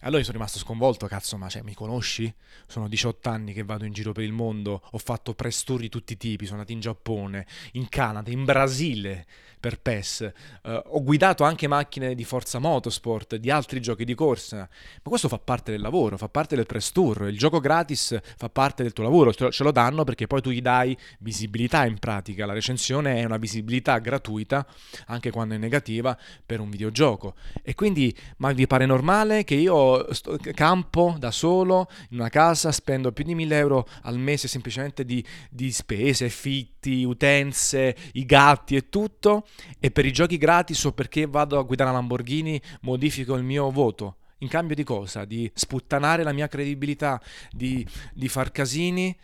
Allora 0.00 0.18
io 0.18 0.24
sono 0.24 0.38
rimasto 0.38 0.58
sconvolto, 0.58 1.06
cazzo 1.06 1.36
ma 1.36 1.48
cioè, 1.48 1.62
mi 1.62 1.74
conosci? 1.74 2.32
Sono 2.66 2.88
18 2.88 3.28
anni 3.28 3.52
che 3.52 3.64
vado 3.64 3.84
in 3.84 3.92
giro 3.92 4.12
per 4.12 4.24
il 4.24 4.32
mondo, 4.32 4.82
ho 4.90 4.98
fatto 4.98 5.34
press 5.34 5.64
tour 5.64 5.80
di 5.80 5.88
tutti 5.88 6.14
i 6.14 6.16
tipi, 6.16 6.44
sono 6.44 6.58
andato 6.58 6.72
in 6.72 6.80
Giappone, 6.80 7.46
in 7.72 7.88
Canada, 7.88 8.30
in 8.30 8.44
Brasile 8.44 9.26
per 9.58 9.80
PES, 9.80 10.32
uh, 10.62 10.70
ho 10.84 11.02
guidato 11.02 11.44
anche 11.44 11.66
macchine 11.66 12.14
di 12.14 12.24
Forza 12.24 12.58
Motorsport, 12.58 13.36
di 13.36 13.50
altri 13.58 13.80
giochi 13.80 14.04
di 14.04 14.14
corsa, 14.14 14.56
ma 14.56 14.68
questo 15.02 15.28
fa 15.28 15.38
parte 15.38 15.70
del 15.70 15.80
lavoro, 15.80 16.16
fa 16.16 16.28
parte 16.28 16.56
del 16.56 16.66
press 16.66 16.92
tour, 16.92 17.28
il 17.28 17.36
gioco 17.36 17.60
gratis 17.60 18.18
fa 18.36 18.48
parte 18.48 18.82
del 18.82 18.92
tuo 18.92 19.04
lavoro, 19.04 19.32
ce 19.34 19.62
lo 19.62 19.70
danno 19.70 20.04
perché 20.04 20.26
poi 20.26 20.40
tu 20.40 20.50
gli 20.50 20.62
dai 20.62 20.96
visibilità 21.18 21.84
in 21.84 21.98
pratica, 21.98 22.46
la 22.46 22.52
recensione 22.52 23.16
è 23.16 23.24
una 23.24 23.36
visibilità 23.36 23.98
gratuita, 23.98 24.66
anche 25.06 25.30
quando 25.30 25.54
è 25.54 25.58
negativa, 25.58 26.16
per 26.44 26.60
un 26.60 26.70
videogioco. 26.70 27.34
E 27.62 27.74
quindi, 27.74 28.16
ma 28.38 28.52
vi 28.52 28.66
pare 28.66 28.86
normale 28.86 29.44
che 29.44 29.54
io 29.54 30.12
sto, 30.14 30.38
campo 30.54 31.16
da 31.18 31.30
solo 31.30 31.88
in 32.10 32.18
una 32.18 32.28
casa, 32.28 32.72
spendo 32.72 33.12
più 33.12 33.24
di 33.24 33.34
1000 33.34 33.56
euro 33.56 33.88
al 34.02 34.18
mese 34.18 34.48
semplicemente 34.48 35.04
di, 35.04 35.24
di 35.50 35.70
spese, 35.72 36.28
fitti, 36.28 37.04
utenze, 37.04 37.96
i 38.12 38.24
gatti 38.24 38.76
e 38.76 38.88
tutto, 38.88 39.46
e 39.78 39.90
per 39.90 40.06
i 40.06 40.12
giochi 40.12 40.38
gratis 40.38 40.84
o 40.84 40.92
perché 40.92 41.26
vado 41.26 41.58
a 41.58 41.62
guidare 41.62 41.90
la 41.90 41.96
Lamborghini 41.96 42.60
modifico 42.82 43.34
il 43.34 43.42
mio 43.48 43.70
voto. 43.70 44.16
In 44.38 44.48
cambio 44.48 44.76
di 44.76 44.84
cosa? 44.84 45.24
Di 45.24 45.50
sputtanare 45.52 46.22
la 46.22 46.32
mia 46.32 46.46
credibilità, 46.46 47.20
di, 47.50 47.84
di 48.12 48.28
far 48.28 48.52
casini 48.52 49.16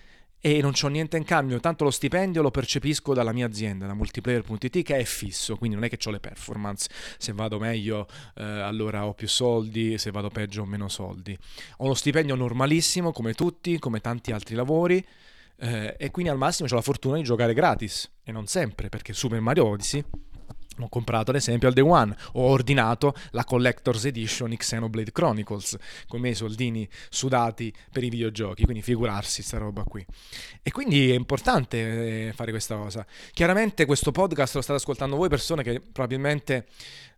e 0.47 0.61
non 0.61 0.73
ho 0.79 0.89
niente 0.89 1.17
in 1.17 1.25
cambio, 1.25 1.59
tanto 1.59 1.85
lo 1.85 1.91
stipendio 1.91 2.43
lo 2.43 2.51
percepisco 2.51 3.15
dalla 3.15 3.33
mia 3.33 3.47
azienda, 3.47 3.87
da 3.87 3.95
multiplayer.it 3.95 4.83
che 4.83 4.97
è 4.99 5.05
fisso, 5.05 5.57
quindi 5.57 5.75
non 5.75 5.87
è 5.87 5.89
che 5.89 5.97
ho 6.05 6.11
le 6.11 6.21
performance, 6.21 6.91
se 7.17 7.33
vado 7.33 7.59
meglio 7.59 8.07
eh, 8.35 8.43
allora 8.43 9.07
ho 9.07 9.15
più 9.15 9.27
soldi, 9.27 9.97
se 9.97 10.11
vado 10.11 10.29
peggio 10.29 10.61
ho 10.61 10.67
meno 10.67 10.89
soldi. 10.89 11.35
Ho 11.79 11.85
uno 11.85 11.95
stipendio 11.95 12.35
normalissimo 12.35 13.11
come 13.11 13.33
tutti, 13.33 13.79
come 13.79 14.01
tanti 14.01 14.33
altri 14.33 14.55
lavori 14.55 15.03
eh, 15.57 15.97
e 15.97 16.11
quindi 16.11 16.31
al 16.31 16.37
massimo 16.37 16.69
ho 16.71 16.75
la 16.75 16.83
fortuna 16.83 17.17
di 17.17 17.23
giocare 17.23 17.55
gratis 17.55 18.11
e 18.23 18.31
non 18.31 18.47
sempre 18.47 18.91
perché 18.91 19.15
Super 19.15 19.41
Mario 19.41 19.65
Odyssey 19.65 20.05
ho 20.79 20.89
comprato 20.89 21.31
ad 21.31 21.37
esempio 21.37 21.69
al 21.69 21.75
Day 21.75 21.85
One, 21.85 22.17
ho 22.33 22.43
ordinato 22.43 23.15
la 23.31 23.45
Collector's 23.45 24.05
Edition 24.05 24.55
Xenoblade 24.55 25.13
Chronicles 25.13 25.77
con 26.07 26.19
i 26.19 26.23
miei 26.23 26.35
soldini 26.35 26.89
sudati 27.09 27.73
per 27.93 28.05
i 28.05 28.09
videogiochi, 28.09 28.65
quindi 28.65 28.83
figurarsi 28.83 29.43
sta 29.43 29.59
roba 29.59 29.85
qui. 29.85 30.05
E 30.63 30.71
quindi 30.71 31.11
è 31.11 31.15
importante 31.15 32.29
eh, 32.29 32.33
fare 32.33 32.51
questa 32.51 32.77
cosa. 32.77 33.07
Chiaramente 33.33 33.85
questo 33.85 34.11
podcast 34.11 34.55
lo 34.55 34.61
state 34.63 34.79
ascoltando 34.79 35.17
voi 35.17 35.29
persone 35.29 35.63
che 35.63 35.81
probabilmente 35.81 36.67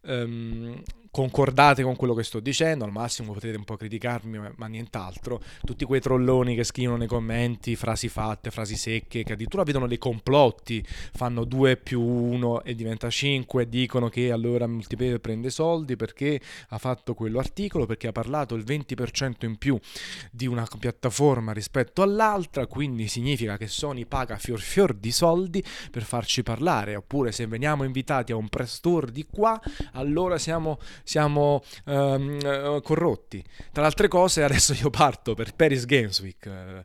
um, 0.03 0.83
concordate 1.17 1.83
con 1.83 1.97
quello 1.97 2.13
che 2.13 2.23
sto 2.23 2.41
dicendo, 2.41 2.85
al 2.85 2.93
massimo 2.93 3.33
potete 3.33 3.57
un 3.57 3.65
po' 3.65 3.79
criticarmi, 3.79 4.39
ma 4.55 4.67
nient'altro. 4.67 5.41
Tutti 5.65 5.87
quei 5.87 5.99
trolloni 5.99 6.55
che 6.55 6.63
scrivono 6.63 6.99
nei 6.99 7.07
commenti 7.07 7.75
frasi 7.75 8.11
fatte, 8.11 8.51
frasi 8.51 8.77
secche, 8.77 9.23
che 9.23 9.33
addirittura 9.33 9.63
vedono 9.63 9.87
dei 9.87 9.97
complotti, 9.97 10.85
fanno 10.87 11.45
2 11.45 11.79
più 11.79 12.03
1 12.03 12.65
e 12.65 12.75
diventa 12.75 13.09
5, 13.09 13.67
dicono 13.67 14.11
che 14.11 14.31
allora 14.31 14.67
Multiplayer 14.67 15.19
prende 15.19 15.49
soldi 15.49 15.97
perché 15.97 16.39
ha 16.69 16.77
fatto 16.77 17.15
quell'articolo, 17.15 17.87
perché 17.87 18.09
ha 18.09 18.13
parlato 18.13 18.55
il 18.55 18.65
20% 18.65 19.47
in 19.47 19.57
più 19.57 19.79
di 20.31 20.47
una 20.47 20.69
piattaforma 20.79 21.53
rispetto 21.53 22.03
all'altra, 22.03 22.67
quindi 22.67 23.09
significa 23.09 23.57
che 23.57 23.69
Sony 23.69 24.05
paga 24.05 24.37
fior 24.37 24.61
fior 24.61 24.93
di 24.93 25.13
soldi 25.13 25.65
per 25.91 26.03
farci 26.03 26.43
parlare, 26.43 26.95
oppure 26.95 27.33
se 27.33 27.47
veniamo 27.47 27.85
invitati 27.85 28.33
a 28.33 28.37
un 28.37 28.51
press 28.51 28.81
tour 28.81 29.11
di 29.11 29.25
qua, 29.25 29.59
allora 29.93 30.37
siamo 30.37 30.79
siamo 31.07 31.63
um, 31.85 32.83
corrotti. 32.83 33.43
Tra 33.73 33.83
le 33.83 33.87
altre 33.87 34.09
cose, 34.09 34.43
adesso 34.43 34.75
io 34.75 34.91
parto 34.91 35.35
per 35.35 35.55
Paris 35.55 35.85
Games 35.87 36.21
Week. 36.21 36.85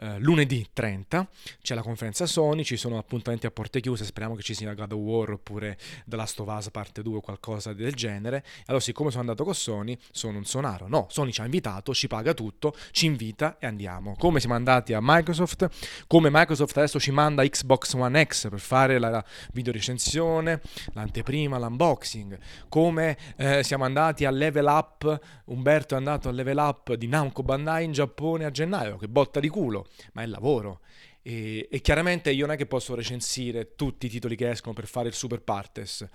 Uh, 0.00 0.16
lunedì 0.18 0.64
30 0.72 1.26
c'è 1.60 1.74
la 1.74 1.82
conferenza 1.82 2.24
Sony, 2.24 2.62
ci 2.62 2.76
sono 2.76 2.98
appuntamenti 2.98 3.46
a 3.46 3.50
porte 3.50 3.80
chiuse, 3.80 4.04
speriamo 4.04 4.36
che 4.36 4.42
ci 4.42 4.54
sia 4.54 4.72
God 4.72 4.92
of 4.92 4.98
War 5.00 5.32
oppure 5.32 5.76
The 6.06 6.14
Last 6.14 6.38
of 6.38 6.46
Us 6.46 6.70
parte 6.70 7.02
2 7.02 7.16
o 7.16 7.20
qualcosa 7.20 7.72
del 7.72 7.94
genere. 7.94 8.44
Allora, 8.66 8.82
siccome 8.82 9.10
sono 9.10 9.22
andato 9.22 9.42
con 9.42 9.56
Sony, 9.56 9.98
sono 10.12 10.38
un 10.38 10.44
sonaro. 10.44 10.86
No, 10.86 11.06
Sony 11.10 11.32
ci 11.32 11.40
ha 11.40 11.44
invitato, 11.44 11.92
ci 11.94 12.06
paga 12.06 12.32
tutto, 12.32 12.76
ci 12.92 13.06
invita 13.06 13.56
e 13.58 13.66
andiamo. 13.66 14.14
Come 14.16 14.38
siamo 14.38 14.54
andati 14.54 14.92
a 14.92 15.00
Microsoft, 15.02 15.68
come 16.06 16.28
Microsoft 16.30 16.76
adesso 16.76 17.00
ci 17.00 17.10
manda 17.10 17.42
Xbox 17.42 17.94
One 17.94 18.24
X 18.24 18.50
per 18.50 18.60
fare 18.60 19.00
la 19.00 19.24
videorecensione, 19.52 20.60
l'anteprima, 20.92 21.58
l'unboxing. 21.58 22.38
Come 22.68 23.16
eh, 23.36 23.64
siamo 23.64 23.82
andati 23.82 24.24
a 24.24 24.30
Level 24.30 24.66
Up, 24.66 25.20
Umberto 25.46 25.94
è 25.94 25.96
andato 25.96 26.28
a 26.28 26.32
Level 26.32 26.58
Up 26.58 26.94
di 26.94 27.08
Namco 27.08 27.42
Bandai 27.42 27.84
in 27.84 27.92
Giappone 27.92 28.44
a 28.44 28.52
gennaio, 28.52 28.96
che 28.96 29.08
botta 29.08 29.40
di 29.40 29.48
culo 29.48 29.86
ma 30.12 30.22
è 30.22 30.26
lavoro. 30.26 30.80
E, 31.22 31.68
e, 31.70 31.80
chiaramente 31.80 32.30
io 32.30 32.46
non 32.46 32.54
è 32.54 32.58
che 32.58 32.66
posso 32.66 32.94
recensire 32.94 33.74
tutti 33.74 34.06
i 34.06 34.08
titoli 34.08 34.36
che 34.36 34.48
escono 34.48 34.72
per 34.72 34.86
fare 34.86 35.08
il 35.08 35.14
super 35.14 35.42
partes, 35.42 36.06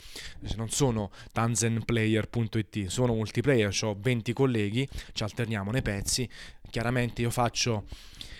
non 0.55 0.69
sono 0.69 1.11
tanzenplayer.it, 1.31 2.87
sono 2.87 3.13
multiplayer, 3.13 3.77
ho 3.83 3.95
20 3.99 4.33
colleghi, 4.33 4.87
ci 5.11 5.23
alterniamo 5.23 5.71
nei 5.71 5.81
pezzi, 5.81 6.27
chiaramente 6.69 7.21
io 7.21 7.29
faccio 7.29 7.85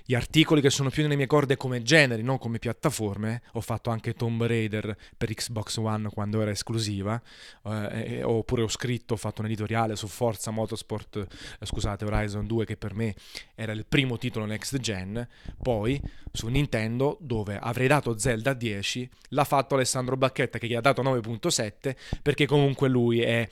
gli 0.05 0.15
articoli 0.15 0.62
che 0.62 0.69
sono 0.69 0.89
più 0.89 1.01
nelle 1.03 1.15
mie 1.15 1.27
corde 1.27 1.55
come 1.55 1.81
generi, 1.81 2.24
non 2.24 2.38
come 2.38 2.60
piattaforme. 2.60 3.41
Ho 3.53 3.62
fatto 3.62 3.89
anche 3.89 4.13
Tomb 4.13 4.43
Raider 4.43 4.95
per 5.15 5.33
Xbox 5.33 5.77
One 5.77 6.10
quando 6.10 6.41
era 6.41 6.51
esclusiva, 6.51 7.21
eh, 7.63 8.21
oppure 8.23 8.63
ho 8.63 8.67
scritto, 8.67 9.13
ho 9.13 9.17
fatto 9.17 9.41
un 9.41 9.47
editoriale 9.47 9.95
su 9.95 10.08
Forza 10.08 10.51
Motorsport, 10.51 11.28
eh, 11.60 11.65
scusate, 11.65 12.06
Horizon 12.06 12.45
2 12.45 12.65
che 12.65 12.78
per 12.78 12.93
me 12.93 13.15
era 13.56 13.71
il 13.71 13.86
primo 13.88 14.17
titolo 14.17 14.45
next 14.45 14.78
gen. 14.80 15.25
Poi 15.62 15.99
su 16.32 16.47
Nintendo, 16.47 17.17
dove 17.21 17.58
avrei 17.58 17.88
dato 17.88 18.17
Zelda 18.17 18.54
10, 18.54 19.10
l'ha 19.30 19.43
fatto 19.45 19.75
Alessandro 19.75 20.17
Bacchetta 20.17 20.58
che 20.58 20.67
gli 20.67 20.75
ha 20.75 20.82
dato 20.82 21.01
9.7 21.01 21.95
perché 22.21 22.45
comunque 22.45 22.89
lui 22.89 23.21
è 23.21 23.47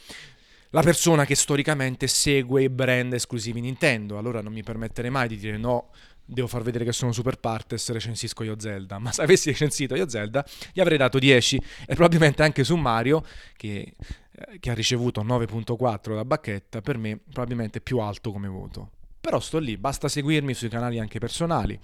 la 0.74 0.82
persona 0.82 1.26
che 1.26 1.36
storicamente 1.36 2.08
segue 2.08 2.64
i 2.64 2.70
brand 2.70 3.14
esclusivi 3.14 3.62
Nintendo. 3.62 4.18
Allora 4.18 4.42
non 4.42 4.54
mi 4.54 4.64
permetterei 4.64 5.12
mai 5.12 5.28
di 5.28 5.38
dire 5.38 5.58
no 5.58 5.90
devo 6.32 6.48
far 6.48 6.64
vedere 6.64 6.86
che 6.86 6.94
sono 6.94 7.12
super 7.12 7.38
partes, 7.38 7.90
recensisco 7.92 8.44
io 8.44 8.60
Zelda. 8.60 9.00
Ma 9.00 9.12
se 9.12 9.22
avessi 9.22 9.50
recensito 9.50 9.96
io 9.96 10.08
Zelda, 10.08 10.46
gli 10.72 10.80
avrei 10.80 10.98
dato 10.98 11.20
10 11.20 11.62
e 11.86 11.94
probabilmente 11.94 12.42
anche 12.42 12.64
su 12.64 12.76
Mario, 12.78 13.24
che, 13.58 13.96
eh, 14.32 14.60
che 14.60 14.70
ha 14.70 14.74
ricevuto 14.74 15.24
9.4 15.24 16.16
da 16.16 16.24
bacchetta, 16.24 16.82
per 16.82 16.98
me 16.98 17.18
probabilmente 17.18 17.82
più 17.82 18.00
alto 18.00 18.32
come 18.32 18.48
voto. 18.48 18.92
Però 19.20 19.40
sto 19.40 19.60
lì, 19.60 19.78
basta 19.78 20.08
seguirmi 20.08 20.54
sui 20.56 20.70
canali 20.70 20.98
anche 20.98 21.20
personali, 21.20 21.80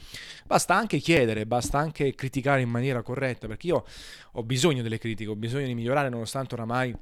basta 0.46 0.76
anche 0.76 0.98
chiedere, 0.98 1.46
basta 1.46 1.78
anche 1.78 2.16
criticare 2.16 2.62
in 2.62 2.70
maniera 2.70 3.04
corretta, 3.04 3.46
perché 3.46 3.68
io 3.68 3.86
ho 4.32 4.44
bisogno 4.44 4.82
delle 4.82 4.98
critiche, 4.98 5.30
ho 5.30 5.36
bisogno 5.36 5.68
di 5.68 5.76
migliorare 5.76 6.10
nonostante 6.10 6.56
oramai 6.56 6.96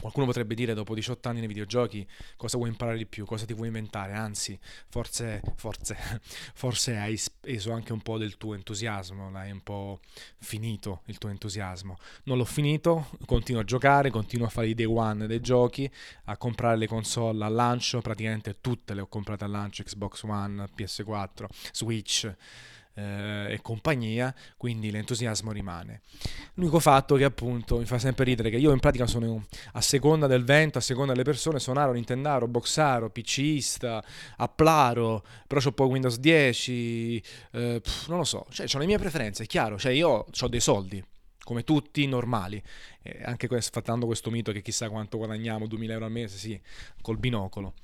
Qualcuno 0.00 0.26
potrebbe 0.26 0.56
dire 0.56 0.74
dopo 0.74 0.94
18 0.94 1.28
anni 1.28 1.38
nei 1.38 1.48
videogiochi 1.48 2.06
cosa 2.36 2.56
vuoi 2.56 2.70
imparare 2.70 2.98
di 2.98 3.06
più, 3.06 3.24
cosa 3.24 3.44
ti 3.44 3.54
vuoi 3.54 3.68
inventare, 3.68 4.14
anzi 4.14 4.58
forse, 4.88 5.40
forse, 5.54 5.96
forse 6.54 6.96
hai 6.96 7.16
speso 7.16 7.70
anche 7.70 7.92
un 7.92 8.00
po' 8.02 8.18
del 8.18 8.36
tuo 8.36 8.54
entusiasmo, 8.54 9.30
l'hai 9.30 9.52
un 9.52 9.62
po' 9.62 10.00
finito 10.38 11.02
il 11.06 11.18
tuo 11.18 11.28
entusiasmo. 11.28 11.98
Non 12.24 12.36
l'ho 12.36 12.44
finito, 12.44 13.10
continuo 13.26 13.60
a 13.60 13.64
giocare, 13.64 14.10
continuo 14.10 14.46
a 14.46 14.50
fare 14.50 14.68
i 14.68 14.74
day 14.74 14.86
one 14.86 15.28
dei 15.28 15.40
giochi, 15.40 15.88
a 16.24 16.36
comprare 16.36 16.76
le 16.76 16.88
console 16.88 17.44
al 17.44 17.54
lancio, 17.54 18.00
praticamente 18.00 18.56
tutte 18.60 18.92
le 18.92 19.02
ho 19.02 19.06
comprate 19.06 19.44
al 19.44 19.50
lancio, 19.50 19.84
Xbox 19.84 20.24
One, 20.24 20.68
PS4, 20.76 21.46
Switch 21.72 22.34
eh, 22.96 23.52
e 23.52 23.60
compagnia, 23.62 24.34
quindi 24.56 24.90
l'entusiasmo 24.90 25.52
rimane. 25.52 26.00
L'unico 26.54 26.80
fatto 26.80 27.14
che 27.16 27.24
appunto 27.24 27.78
mi 27.78 27.84
fa 27.84 27.98
sempre 27.98 28.24
ridere 28.24 28.50
che 28.50 28.56
io 28.56 28.72
in 28.72 28.80
pratica 28.80 29.06
sono 29.06 29.46
a 29.72 29.80
seconda 29.80 30.26
del 30.26 30.44
vento, 30.44 30.78
a 30.78 30.80
seconda 30.80 31.12
delle 31.12 31.24
persone, 31.24 31.58
sonaro, 31.58 31.92
nintendaro, 31.92 32.48
boxaro, 32.48 33.10
PCista, 33.10 34.02
applaro, 34.36 35.24
però 35.46 35.60
ho 35.64 35.72
poi 35.72 35.88
Windows 35.88 36.18
10, 36.18 37.22
eh, 37.52 37.80
pff, 37.82 38.08
non 38.08 38.18
lo 38.18 38.24
so, 38.24 38.46
cioè 38.50 38.66
ho 38.72 38.78
le 38.78 38.86
mie 38.86 38.98
preferenze, 38.98 39.44
è 39.44 39.46
chiaro, 39.46 39.78
cioè 39.78 39.92
io 39.92 40.26
ho 40.30 40.48
dei 40.48 40.60
soldi, 40.60 41.04
come 41.44 41.62
tutti 41.64 42.06
normali. 42.06 42.62
Eh, 43.06 43.22
anche 43.24 43.48
sfatando 43.60 44.06
questo 44.06 44.30
mito 44.30 44.52
che 44.52 44.62
chissà 44.62 44.88
quanto 44.90 45.16
guadagniamo, 45.18 45.66
2000 45.66 45.92
euro 45.92 46.04
al 46.04 46.10
mese, 46.10 46.36
sì, 46.38 46.60
col 47.00 47.18
binocolo. 47.18 47.74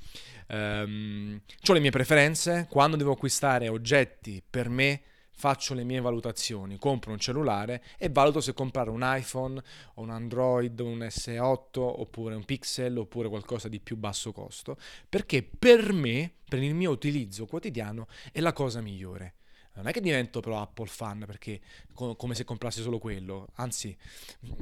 Um, 0.49 1.41
ho 1.67 1.73
le 1.73 1.81
mie 1.81 1.91
preferenze, 1.91 2.67
quando 2.69 2.97
devo 2.97 3.13
acquistare 3.13 3.69
oggetti 3.69 4.43
per 4.49 4.69
me 4.69 5.03
faccio 5.35 5.75
le 5.75 5.83
mie 5.83 6.01
valutazioni, 6.01 6.79
compro 6.79 7.11
un 7.11 7.19
cellulare 7.19 7.83
e 7.99 8.09
valuto 8.11 8.41
se 8.41 8.53
comprare 8.53 8.91
un 8.91 9.01
iPhone 9.03 9.61
un 9.95 10.11
Android, 10.11 10.79
un 10.79 10.99
S8 10.99 11.79
oppure 11.79 12.35
un 12.35 12.45
Pixel 12.45 12.99
oppure 12.99 13.29
qualcosa 13.29 13.69
di 13.69 13.81
più 13.81 13.97
basso 13.97 14.33
costo, 14.33 14.77
perché 15.09 15.43
per 15.43 15.93
me, 15.93 16.33
per 16.49 16.63
il 16.63 16.75
mio 16.75 16.91
utilizzo 16.91 17.47
quotidiano, 17.47 18.07
è 18.31 18.41
la 18.41 18.53
cosa 18.53 18.81
migliore. 18.81 19.35
Non 19.75 19.89
è 19.89 19.93
che 19.93 20.01
divento 20.01 20.41
però 20.41 20.61
Apple 20.61 20.87
fan 20.87 21.25
perché 21.27 21.61
co- 21.95 22.15
come 22.15 22.35
se 22.35 22.45
comprassi 22.45 22.83
solo 22.83 22.99
quello, 22.99 23.49
anzi 23.55 23.97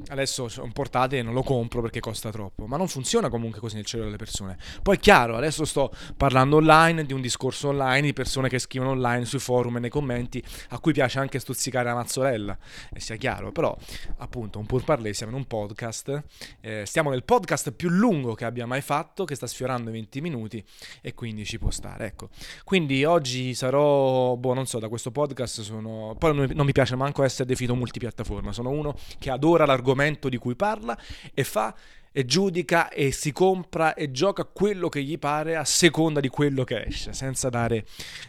adesso 0.07 0.43
ho 0.43 0.63
un 0.63 0.71
portatile 0.71 1.21
e 1.21 1.23
non 1.23 1.33
lo 1.33 1.43
compro 1.43 1.81
perché 1.81 1.99
costa 1.99 2.31
troppo, 2.31 2.65
ma 2.67 2.77
non 2.77 2.87
funziona 2.87 3.29
comunque 3.29 3.59
così 3.59 3.75
nel 3.75 3.85
cervello 3.85 4.11
delle 4.11 4.23
persone. 4.23 4.57
Poi 4.81 4.97
è 4.97 4.99
chiaro, 4.99 5.35
adesso 5.35 5.65
sto 5.65 5.93
parlando 6.15 6.57
online 6.57 7.05
di 7.05 7.13
un 7.13 7.21
discorso 7.21 7.69
online 7.69 8.01
di 8.01 8.13
persone 8.13 8.49
che 8.49 8.59
scrivono 8.59 8.91
online 8.91 9.25
sui 9.25 9.39
forum 9.39 9.77
e 9.77 9.79
nei 9.79 9.89
commenti 9.89 10.43
a 10.69 10.79
cui 10.79 10.93
piace 10.93 11.19
anche 11.19 11.39
stuzzicare 11.39 11.85
la 11.85 11.95
mazzolella, 11.95 12.57
e 12.93 12.99
sia 12.99 13.15
chiaro, 13.15 13.51
però 13.51 13.75
appunto 14.17 14.59
un 14.59 14.65
pur 14.65 14.83
parlé 14.83 15.13
siamo 15.13 15.31
in 15.31 15.37
un 15.37 15.45
podcast, 15.45 16.23
eh, 16.61 16.83
stiamo 16.85 17.09
nel 17.09 17.23
podcast 17.23 17.71
più 17.71 17.89
lungo 17.89 18.33
che 18.33 18.45
abbia 18.45 18.65
mai 18.65 18.81
fatto, 18.81 19.25
che 19.25 19.35
sta 19.35 19.47
sfiorando 19.47 19.89
i 19.89 19.93
20 19.93 20.21
minuti 20.21 20.63
e 21.01 21.13
quindi 21.13 21.45
ci 21.45 21.57
può 21.57 21.71
stare, 21.71 22.05
ecco. 22.05 22.29
Quindi 22.63 23.03
oggi 23.03 23.53
sarò, 23.53 24.35
boh, 24.35 24.53
non 24.53 24.65
so, 24.65 24.79
da 24.79 24.87
questo 24.87 25.00
questo 25.01 25.11
podcast 25.11 25.61
sono... 25.61 26.15
Poi 26.17 26.53
non 26.53 26.65
mi 26.65 26.71
piace 26.71 26.95
manco 26.95 27.23
essere 27.23 27.45
definito 27.45 27.75
multipiattaforma, 27.75 28.51
sono 28.51 28.69
uno 28.69 28.95
che 29.17 29.31
adora 29.31 29.65
l'argomento 29.65 30.29
di 30.29 30.37
cui 30.37 30.55
parla 30.55 30.95
e 31.33 31.43
fa 31.43 31.75
e 32.13 32.25
giudica 32.25 32.89
e 32.89 33.11
si 33.11 33.31
compra 33.31 33.95
e 33.95 34.11
gioca 34.11 34.43
quello 34.43 34.89
che 34.89 35.01
gli 35.01 35.17
pare 35.17 35.55
a 35.55 35.63
seconda 35.63 36.19
di 36.19 36.27
quello 36.27 36.63
che 36.63 36.83
esce, 36.85 37.13
senza 37.13 37.49
dare 37.49 37.85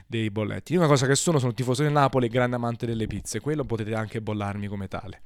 dei 0.06 0.30
bolletti. 0.30 0.74
Una 0.76 0.86
cosa 0.86 1.06
che 1.06 1.14
sono, 1.14 1.38
sono 1.38 1.52
tifoso 1.52 1.82
del 1.82 1.92
Napoli 1.92 2.26
e 2.26 2.28
grande 2.30 2.56
amante 2.56 2.86
delle 2.86 3.06
pizze, 3.06 3.40
quello 3.40 3.64
potete 3.64 3.94
anche 3.94 4.22
bollarmi 4.22 4.66
come 4.68 4.88
tale. 4.88 5.20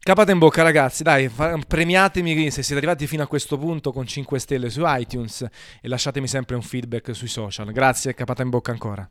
Capate 0.00 0.32
in 0.32 0.38
bocca 0.38 0.62
ragazzi, 0.62 1.02
dai, 1.02 1.30
premiatemi 1.66 2.50
se 2.50 2.62
siete 2.62 2.76
arrivati 2.76 3.06
fino 3.06 3.22
a 3.22 3.26
questo 3.26 3.56
punto 3.56 3.92
con 3.92 4.06
5 4.06 4.38
stelle 4.38 4.68
su 4.68 4.82
iTunes 4.84 5.46
e 5.80 5.88
lasciatemi 5.88 6.26
sempre 6.26 6.56
un 6.56 6.62
feedback 6.62 7.14
sui 7.14 7.28
social. 7.28 7.70
Grazie, 7.70 8.14
capata 8.14 8.42
in 8.42 8.48
bocca 8.48 8.72
ancora. 8.72 9.08